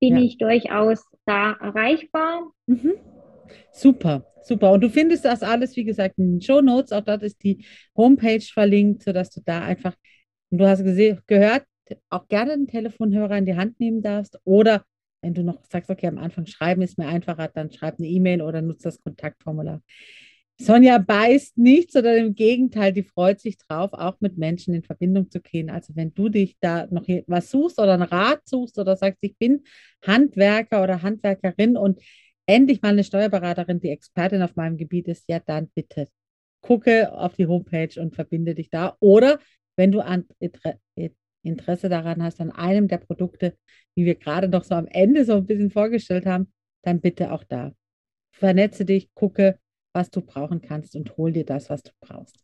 [0.02, 0.22] bin ja.
[0.22, 2.50] ich durchaus da erreichbar.
[2.66, 2.94] Mhm.
[3.70, 4.72] Super, super.
[4.72, 6.90] Und du findest das alles, wie gesagt, in den Show Notes.
[6.90, 7.64] Auch dort ist die
[7.96, 9.94] Homepage verlinkt, sodass du da einfach,
[10.50, 10.82] und du hast
[11.28, 11.64] gehört,
[12.10, 14.40] auch gerne einen Telefonhörer in die Hand nehmen darfst.
[14.42, 14.84] Oder
[15.20, 18.42] wenn du noch sagst, okay, am Anfang schreiben ist mir einfacher, dann schreib eine E-Mail
[18.42, 19.82] oder nutze das Kontaktformular.
[20.58, 25.30] Sonja beißt nichts, sondern im Gegenteil, die freut sich drauf, auch mit Menschen in Verbindung
[25.30, 25.70] zu gehen.
[25.70, 29.36] Also wenn du dich da noch was suchst oder einen Rat suchst oder sagst, ich
[29.36, 29.64] bin
[30.06, 32.00] Handwerker oder Handwerkerin und
[32.46, 36.08] endlich mal eine Steuerberaterin, die Expertin auf meinem Gebiet ist, ja, dann bitte
[36.62, 38.96] gucke auf die Homepage und verbinde dich da.
[39.00, 39.40] Oder
[39.76, 40.00] wenn du
[41.42, 43.56] Interesse daran hast, an einem der Produkte,
[43.96, 47.44] die wir gerade noch so am Ende so ein bisschen vorgestellt haben, dann bitte auch
[47.44, 47.72] da.
[48.30, 49.58] Vernetze dich, gucke,
[49.92, 52.36] was du brauchen kannst und hol dir das, was du brauchst.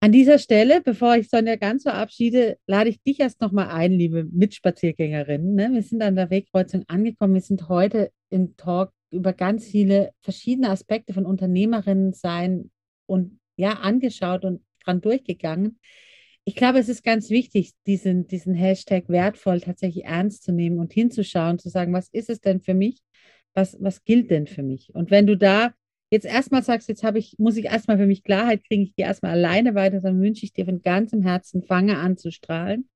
[0.00, 4.24] An dieser Stelle, bevor ich Sonja ganz verabschiede, lade ich dich erst nochmal ein, liebe
[4.24, 5.54] Mitspaziergängerinnen.
[5.54, 5.70] Ne?
[5.72, 7.34] Wir sind an der Wegkreuzung angekommen.
[7.34, 12.70] Wir sind heute im Talk über ganz viele verschiedene Aspekte von Unternehmerinnen sein
[13.06, 15.80] und ja, angeschaut und dran durchgegangen.
[16.44, 20.92] Ich glaube, es ist ganz wichtig, diesen, diesen Hashtag wertvoll tatsächlich ernst zu nehmen und
[20.92, 23.00] hinzuschauen, zu sagen, was ist es denn für mich?
[23.54, 24.94] Was, was gilt denn für mich?
[24.94, 25.74] Und wenn du da
[26.10, 29.06] jetzt erstmal sagst, jetzt habe ich, muss ich erstmal für mich Klarheit kriegen, ich gehe
[29.06, 32.88] erstmal alleine weiter, dann wünsche ich dir von ganzem Herzen, fange an zu strahlen.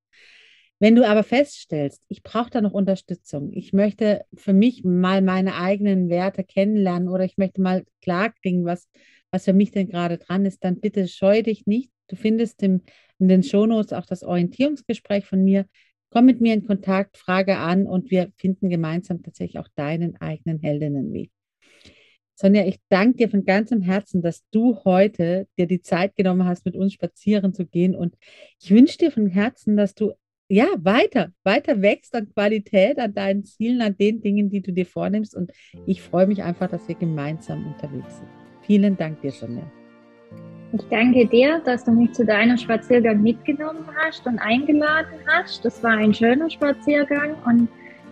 [0.78, 5.56] Wenn du aber feststellst, ich brauche da noch Unterstützung, ich möchte für mich mal meine
[5.56, 8.88] eigenen Werte kennenlernen oder ich möchte mal klarkriegen, was,
[9.30, 11.90] was für mich denn gerade dran ist, dann bitte scheu dich nicht.
[12.08, 12.80] Du findest im,
[13.18, 15.66] in den Shownotes auch das Orientierungsgespräch von mir.
[16.08, 20.60] Komm mit mir in Kontakt, frage an und wir finden gemeinsam tatsächlich auch deinen eigenen
[20.60, 21.30] Heldinnenweg.
[22.40, 26.64] Sonja, ich danke dir von ganzem Herzen, dass du heute dir die Zeit genommen hast,
[26.64, 27.94] mit uns spazieren zu gehen.
[27.94, 28.14] Und
[28.58, 30.12] ich wünsche dir von Herzen, dass du
[30.48, 34.86] ja weiter, weiter wächst an Qualität, an deinen Zielen, an den Dingen, die du dir
[34.86, 35.36] vornimmst.
[35.36, 35.52] Und
[35.84, 38.28] ich freue mich einfach, dass wir gemeinsam unterwegs sind.
[38.62, 39.70] Vielen Dank dir, Sonja.
[40.72, 45.62] Ich danke dir, dass du mich zu deinem Spaziergang mitgenommen hast und eingeladen hast.
[45.62, 47.68] Das war ein schöner Spaziergang und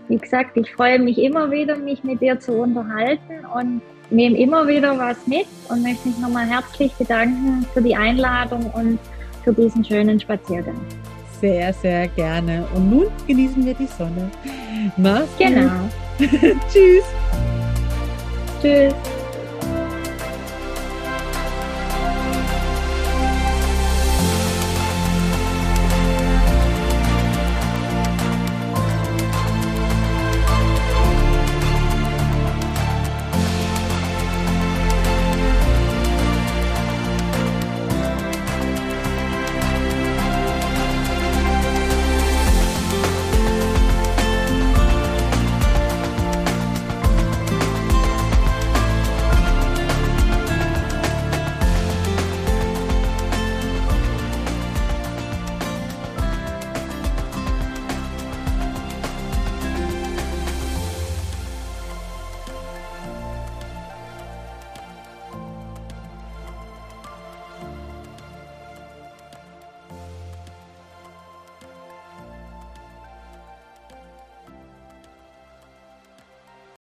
[0.09, 4.67] wie gesagt, ich freue mich immer wieder, mich mit dir zu unterhalten und nehme immer
[4.67, 8.99] wieder was mit und möchte mich nochmal herzlich bedanken für die Einladung und
[9.45, 10.81] für diesen schönen Spaziergang.
[11.41, 12.67] Sehr, sehr gerne.
[12.75, 14.31] Und nun genießen wir die Sonne.
[14.97, 15.71] Mach's genau.
[16.19, 17.05] Tschüss.
[18.61, 18.95] Tschüss.